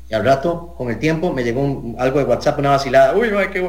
[0.08, 3.14] Y al rato, con el tiempo, me llegó algo de WhatsApp, una vacilada.
[3.14, 3.60] Uy, no, qué...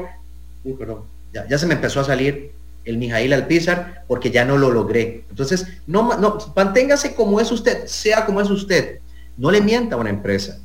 [0.64, 1.04] Uy, perdón.
[1.34, 2.54] Ya, ya se me empezó a salir
[2.86, 5.24] el Mijail Alpizar porque ya no lo logré.
[5.30, 9.00] Entonces, no, manténgase como es usted, sea como es usted.
[9.38, 10.60] No le mienta a una empresa.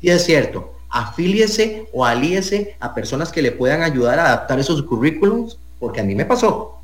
[0.00, 4.82] Si es cierto, afíliese o alíese a personas que le puedan ayudar a adaptar esos
[4.82, 6.78] currículums, porque a mí me pasó,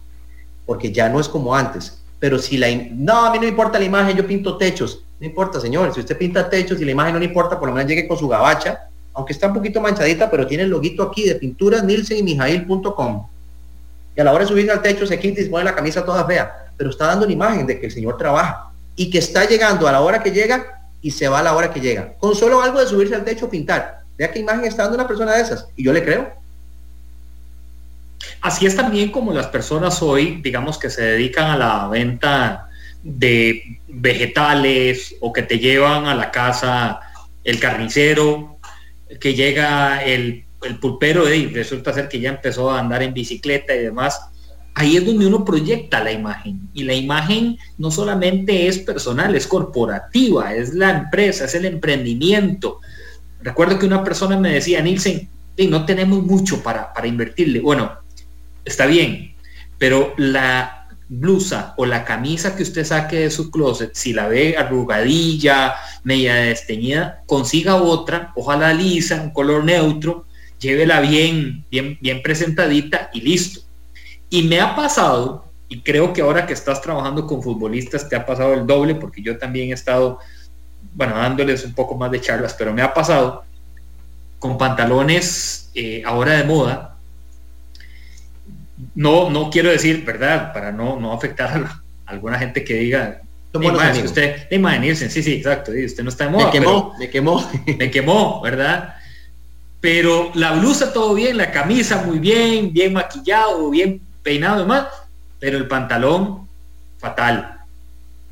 [0.64, 2.00] porque ya no es como antes.
[2.18, 5.02] Pero si la, no, a mí no importa la imagen, yo pinto techos.
[5.20, 7.74] No importa, señor, si usted pinta techos y la imagen no le importa, por lo
[7.74, 11.24] menos llegue con su gabacha, aunque está un poquito manchadita, pero tiene el loguito aquí
[11.24, 12.22] de pinturas Nielsen y
[14.16, 16.04] y a la hora de subirse al techo se quita y se pone la camisa
[16.04, 19.46] toda fea, pero está dando una imagen de que el Señor trabaja y que está
[19.46, 22.14] llegando a la hora que llega y se va a la hora que llega.
[22.18, 24.00] Con solo algo de subirse al techo, pintar.
[24.16, 25.68] Vea qué imagen está dando una persona de esas.
[25.76, 26.32] Y yo le creo.
[28.40, 32.70] Así es también como las personas hoy, digamos, que se dedican a la venta
[33.02, 37.00] de vegetales o que te llevan a la casa
[37.44, 38.56] el carnicero
[39.20, 43.74] que llega el, el pulpero y resulta ser que ya empezó a andar en bicicleta
[43.74, 44.20] y demás.
[44.74, 46.68] Ahí es donde uno proyecta la imagen.
[46.74, 52.80] Y la imagen no solamente es personal, es corporativa, es la empresa, es el emprendimiento.
[53.40, 55.30] Recuerdo que una persona me decía, Nielsen,
[55.70, 57.60] no tenemos mucho para, para invertirle.
[57.60, 57.92] Bueno,
[58.64, 59.34] está bien,
[59.78, 64.56] pero la blusa o la camisa que usted saque de su closet, si la ve
[64.58, 70.25] arrugadilla, media desteñida, consiga otra, ojalá lisa, un color neutro,
[70.60, 73.60] llévela bien, bien, bien presentadita y listo.
[74.30, 78.26] Y me ha pasado, y creo que ahora que estás trabajando con futbolistas te ha
[78.26, 80.18] pasado el doble, porque yo también he estado,
[80.94, 83.44] bueno, dándoles un poco más de charlas, pero me ha pasado
[84.38, 86.96] con pantalones eh, ahora de moda,
[88.94, 90.52] no, no quiero decir, ¿verdad?
[90.52, 93.20] Para no, no afectar a, alguna gente que diga,
[93.54, 96.46] más, usted, Nielsen, sí, sí, exacto, usted no está de moda.
[96.46, 97.50] Me quemó, me quemó.
[97.78, 98.95] Me quemó, ¿verdad?
[99.80, 104.86] Pero la blusa todo bien, la camisa muy bien, bien maquillado, bien peinado y demás,
[105.38, 106.48] pero el pantalón
[106.98, 107.60] fatal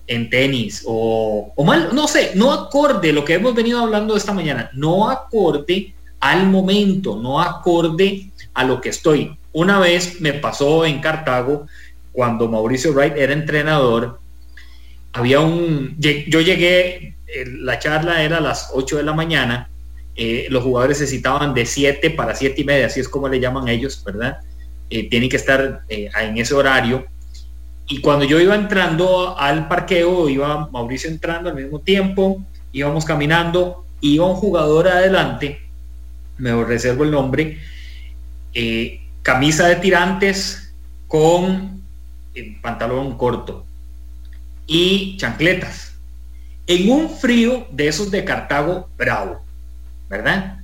[0.07, 4.33] en tenis o, o mal, no sé, no acorde lo que hemos venido hablando esta
[4.33, 9.37] mañana, no acorde al momento, no acorde a lo que estoy.
[9.53, 11.67] Una vez me pasó en Cartago,
[12.13, 14.21] cuando Mauricio Wright era entrenador,
[15.13, 17.17] había un, yo llegué,
[17.47, 19.69] la charla era a las 8 de la mañana,
[20.17, 23.41] eh, los jugadores se citaban de 7 para 7 y media, así es como le
[23.41, 24.39] llaman ellos, ¿verdad?
[24.91, 27.07] Eh, tienen que estar eh, en ese horario.
[27.89, 32.43] Y cuando yo iba entrando al parqueo, iba Mauricio entrando al mismo tiempo,
[32.73, 35.61] íbamos caminando, iba un jugador adelante,
[36.39, 37.59] me reservo el nombre,
[39.23, 40.73] camisa de tirantes
[41.09, 41.83] con
[42.62, 43.67] pantalón corto
[44.67, 45.93] y chancletas.
[46.67, 49.44] En un frío de esos de Cartago, bravo,
[50.09, 50.59] ¿verdad?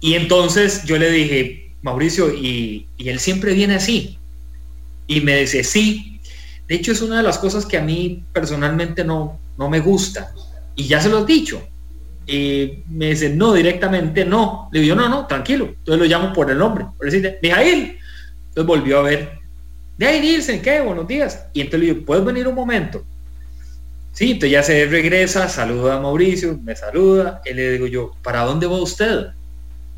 [0.00, 4.18] Y entonces yo le dije, Mauricio, y, él siempre viene así.
[5.06, 6.20] Y me dice, sí.
[6.68, 10.32] De hecho, es una de las cosas que a mí personalmente no, no me gusta.
[10.74, 11.62] Y ya se lo he dicho.
[12.26, 14.68] Y me dice, no, directamente no.
[14.72, 15.66] Le digo, no, no, tranquilo.
[15.66, 16.86] Entonces lo llamo por el nombre.
[16.96, 17.98] Por decirle, Mijail.
[18.48, 19.38] Entonces volvió a ver.
[19.98, 20.80] De ahí dicen, ¿qué?
[20.80, 21.46] Buenos días.
[21.52, 23.04] Y entonces le digo, ¿puedes venir un momento?
[24.12, 27.40] Sí, entonces ya se regresa, saluda a Mauricio, me saluda.
[27.44, 29.28] Y le digo yo, ¿para dónde va usted?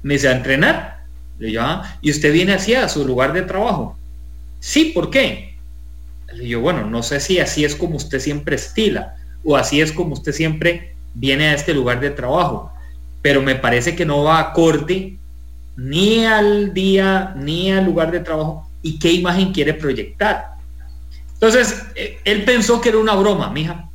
[0.02, 1.04] Me dice, a entrenar.
[1.38, 3.98] Le digo, ah, ¿y usted viene hacia su lugar de trabajo?
[4.60, 5.56] Sí, ¿por qué?
[6.32, 9.92] Le digo, bueno, no sé si así es como usted siempre estila o así es
[9.92, 12.72] como usted siempre viene a este lugar de trabajo,
[13.22, 15.16] pero me parece que no va acorde
[15.76, 20.54] ni al día ni al lugar de trabajo y qué imagen quiere proyectar.
[21.34, 23.88] Entonces, eh, él pensó que era una broma, mija.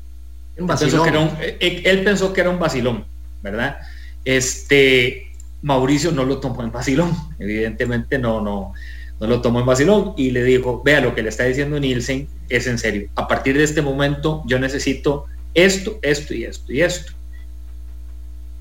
[0.59, 1.31] Un vacilón.
[1.41, 3.05] Eh, él pensó que era un vacilón,
[3.41, 3.77] ¿verdad?
[4.25, 5.31] Este,
[5.61, 8.73] Mauricio no lo tomó en vacilón, evidentemente no, no,
[9.19, 12.27] no lo tomó en vacilón y le dijo, vea lo que le está diciendo Nielsen
[12.49, 13.09] es en serio.
[13.15, 17.13] A partir de este momento yo necesito esto, esto y esto y esto.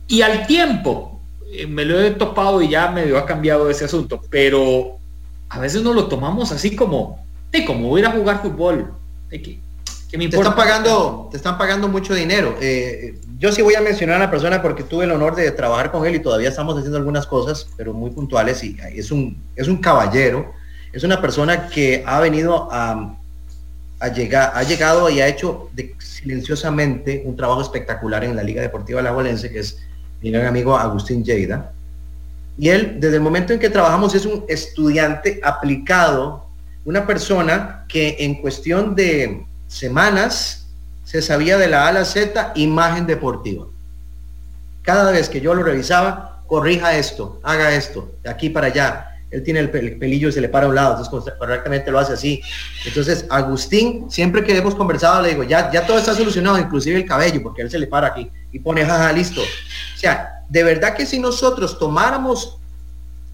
[0.09, 1.21] Y al tiempo,
[1.53, 4.99] eh, me lo he topado y ya medio ha cambiado ese asunto, pero
[5.49, 8.93] a veces no lo tomamos así como, de como ir a jugar fútbol.
[9.29, 9.61] De que,
[10.17, 12.57] me te están pagando, te están pagando mucho dinero.
[12.61, 15.91] Eh, yo sí voy a mencionar a la persona porque tuve el honor de trabajar
[15.91, 19.69] con él y todavía estamos haciendo algunas cosas, pero muy puntuales y es un, es
[19.69, 20.53] un caballero,
[20.93, 23.15] es una persona que ha venido a,
[24.01, 29.03] ha, llegado, ha llegado y ha hecho silenciosamente un trabajo espectacular en la Liga Deportiva
[29.03, 29.79] La Valencia, que es
[30.23, 31.73] mi gran amigo Agustín Lleida.
[32.57, 36.47] Y él, desde el momento en que trabajamos, es un estudiante aplicado,
[36.85, 40.67] una persona que en cuestión de semanas
[41.05, 43.67] se sabía de la A la Z imagen deportiva.
[44.83, 49.43] Cada vez que yo lo revisaba, corrija esto, haga esto, de aquí para allá, él
[49.43, 52.41] tiene el, pelillo y se le para a un lado, entonces correctamente lo hace así.
[52.87, 57.07] Entonces, Agustín, siempre que hemos conversado, le digo, ya, ya todo está solucionado, inclusive el
[57.07, 59.43] cabello, porque él se le para aquí y pone, jaja, listo.
[59.43, 62.59] O sea, de verdad que si nosotros tomáramos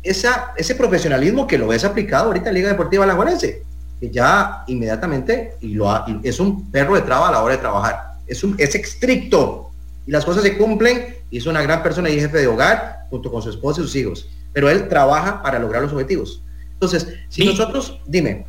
[0.03, 3.63] esa, ese profesionalismo que lo ves aplicado ahorita en Liga Deportiva Alajuelense,
[4.01, 5.89] que ya inmediatamente y lo
[6.23, 8.15] es un perro de traba a la hora de trabajar.
[8.27, 9.71] Es, un, es estricto
[10.07, 13.31] y las cosas se cumplen y es una gran persona y jefe de hogar junto
[13.31, 16.41] con su esposa y sus hijos pero él trabaja para lograr los objetivos.
[16.73, 18.47] Entonces, si nosotros, dime.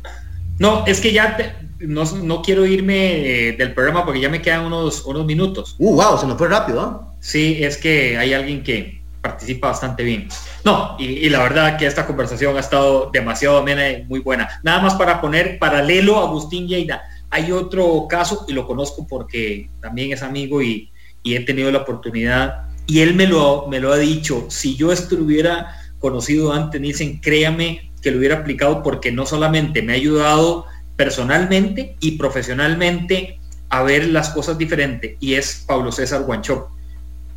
[0.58, 1.36] No, es que ya
[1.80, 5.74] no, quiero irme eh, del programa porque ya me quedan unos, unos minutos.
[5.78, 6.80] Uh, wow, se nos fue rápido.
[6.80, 7.12] ¿ah?
[7.20, 10.28] Sí, es que hay alguien que participa bastante bien.
[10.64, 14.48] No, y, la verdad que esta conversación ha estado demasiado amena y muy buena.
[14.62, 17.02] Nada más para poner paralelo a Agustín Lleida.
[17.30, 20.90] Hay otro caso y lo conozco porque también es amigo y,
[21.24, 24.92] y he tenido la oportunidad Y él me lo, me lo ha dicho, si yo
[24.92, 30.66] estuviera conocido antes, dicen, créame que lo hubiera aplicado porque no solamente me ha ayudado
[30.94, 36.68] personalmente y profesionalmente a ver las cosas diferentes, y es Pablo César Guancho,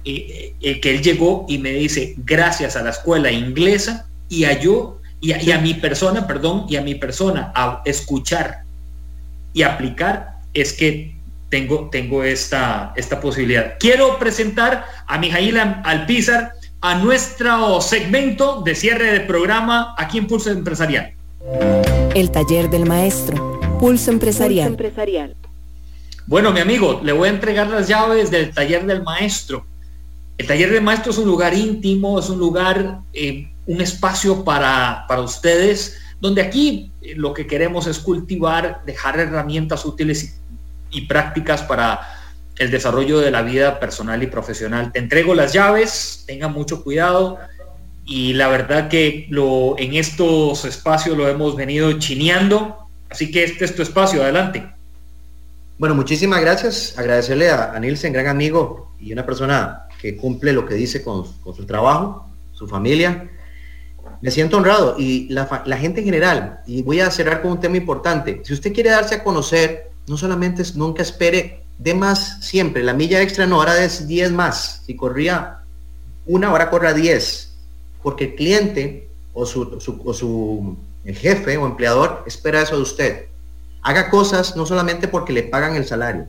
[0.06, 4.60] eh, eh, que él llegó y me dice, gracias a la escuela inglesa y a
[4.60, 8.64] yo, y a, y a mi persona, perdón, y a mi persona, a escuchar
[9.54, 11.16] y aplicar, es que
[11.50, 13.74] tengo, tengo esta, esta posibilidad.
[13.80, 20.52] Quiero presentar a Mijail Alpizar a nuestro segmento de cierre de programa aquí en Pulso
[20.52, 21.14] Empresarial.
[22.16, 24.70] El taller del maestro, Pulso Empresarial.
[24.70, 25.36] Pulso Empresarial.
[26.28, 29.66] Bueno, mi amigo, le voy a entregar las llaves del taller del maestro.
[30.40, 35.04] El taller del maestro es un lugar íntimo, es un lugar, eh, un espacio para,
[35.06, 40.40] para ustedes, donde aquí eh, lo que queremos es cultivar, dejar herramientas útiles
[40.92, 42.00] y, prácticas para
[42.58, 44.94] el desarrollo de la vida personal y profesional.
[44.94, 47.38] Te entrego las llaves, tenga mucho cuidado
[48.06, 53.66] y la verdad que lo, en estos espacios lo hemos venido chineando, así que este
[53.66, 54.66] es tu espacio, adelante.
[55.78, 56.98] Bueno, muchísimas gracias.
[56.98, 61.66] Agradecerle a Nielsen, gran amigo y una persona que cumple lo que dice con, su
[61.66, 63.30] trabajo, su familia.
[64.22, 67.60] Me siento honrado y la, la, gente en general, y voy a cerrar con un
[67.60, 72.38] tema importante, si usted quiere darse a conocer, no solamente es, nunca espere de más
[72.41, 75.60] siempre, la milla extra no, ahora es 10 más, si corría
[76.26, 77.54] una, ahora corra 10,
[78.04, 82.82] porque el cliente o su, su, o su el jefe o empleador espera eso de
[82.82, 83.26] usted.
[83.82, 86.28] Haga cosas no solamente porque le pagan el salario,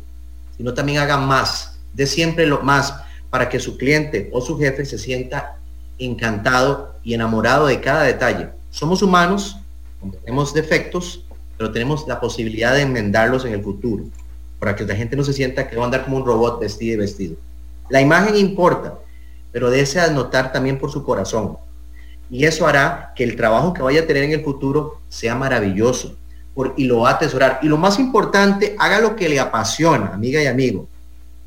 [0.57, 2.95] sino también haga más, de siempre lo más,
[3.31, 5.57] para que su cliente o su jefe se sienta
[5.99, 8.49] encantado y enamorado de cada detalle.
[8.71, 9.57] Somos humanos,
[10.25, 11.25] tenemos defectos,
[11.57, 14.05] pero tenemos la posibilidad de enmendarlos en el futuro,
[14.59, 16.95] para que la gente no se sienta que va a andar como un robot vestido
[16.95, 17.37] y vestido.
[17.89, 18.95] La imagen importa,
[19.53, 21.57] pero desea notar también por su corazón.
[22.31, 26.17] Y eso hará que el trabajo que vaya a tener en el futuro sea maravilloso
[26.55, 27.59] por, y lo va a atesorar.
[27.63, 30.89] Y lo más importante, haga lo que le apasiona, amiga y amigo.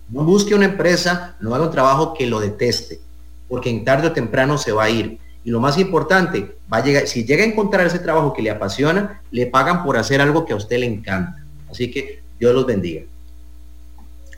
[0.09, 2.99] No busque una empresa, no haga un trabajo que lo deteste,
[3.47, 5.17] porque en tarde o temprano se va a ir.
[5.43, 8.51] Y lo más importante, va a llegar, si llega a encontrar ese trabajo que le
[8.51, 11.43] apasiona, le pagan por hacer algo que a usted le encanta.
[11.69, 13.01] Así que Dios los bendiga.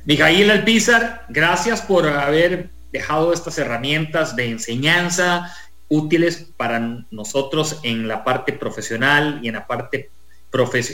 [0.06, 5.52] Mijail Alpizar, gracias por haber dejado estas herramientas de enseñanza
[5.88, 10.10] útiles para nosotros en la parte profesional y en la parte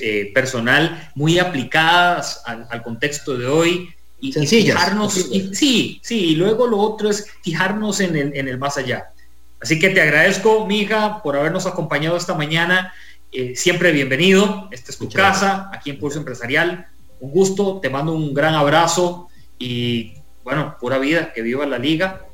[0.02, 3.90] eh, personal, muy aplicadas al, al contexto de hoy
[4.22, 4.76] y, Sencillas.
[4.76, 8.58] Y fijarnos, y, sí, sí, y luego lo otro es fijarnos en el, en el
[8.58, 9.12] más allá.
[9.60, 12.94] Así que te agradezco, mija, por habernos acompañado esta mañana.
[13.32, 14.70] Eh, siempre bienvenido.
[14.72, 15.74] Esta es tu Muchas casa, gracias.
[15.74, 16.88] aquí en Pulso Empresarial.
[17.20, 20.14] Un gusto, te mando un gran abrazo y
[20.44, 22.26] bueno, pura vida, que viva la liga.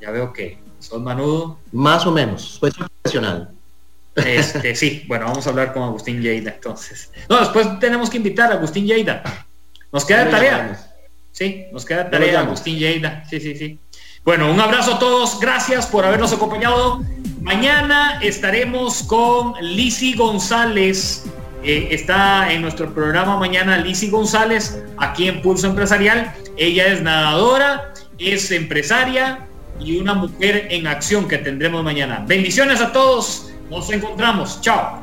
[0.00, 1.58] Ya veo que son manudo.
[1.72, 3.50] Más o menos, fue profesional.
[4.16, 7.10] Este, sí, bueno, vamos a hablar con Agustín Lleida entonces.
[7.28, 9.22] No, después tenemos que invitar a Agustín Lleida.
[9.92, 10.85] Nos queda tarea.
[11.36, 13.22] Sí, nos queda tarea, Agustín Lleida.
[13.28, 13.78] Sí, sí, sí.
[14.24, 15.38] Bueno, un abrazo a todos.
[15.38, 17.04] Gracias por habernos acompañado.
[17.42, 21.26] Mañana estaremos con Lisi González.
[21.62, 26.32] Eh, está en nuestro programa mañana Lisi González, aquí en Pulso Empresarial.
[26.56, 29.46] Ella es nadadora, es empresaria
[29.78, 32.24] y una mujer en acción que tendremos mañana.
[32.26, 33.52] Bendiciones a todos.
[33.68, 34.62] Nos encontramos.
[34.62, 35.02] Chao.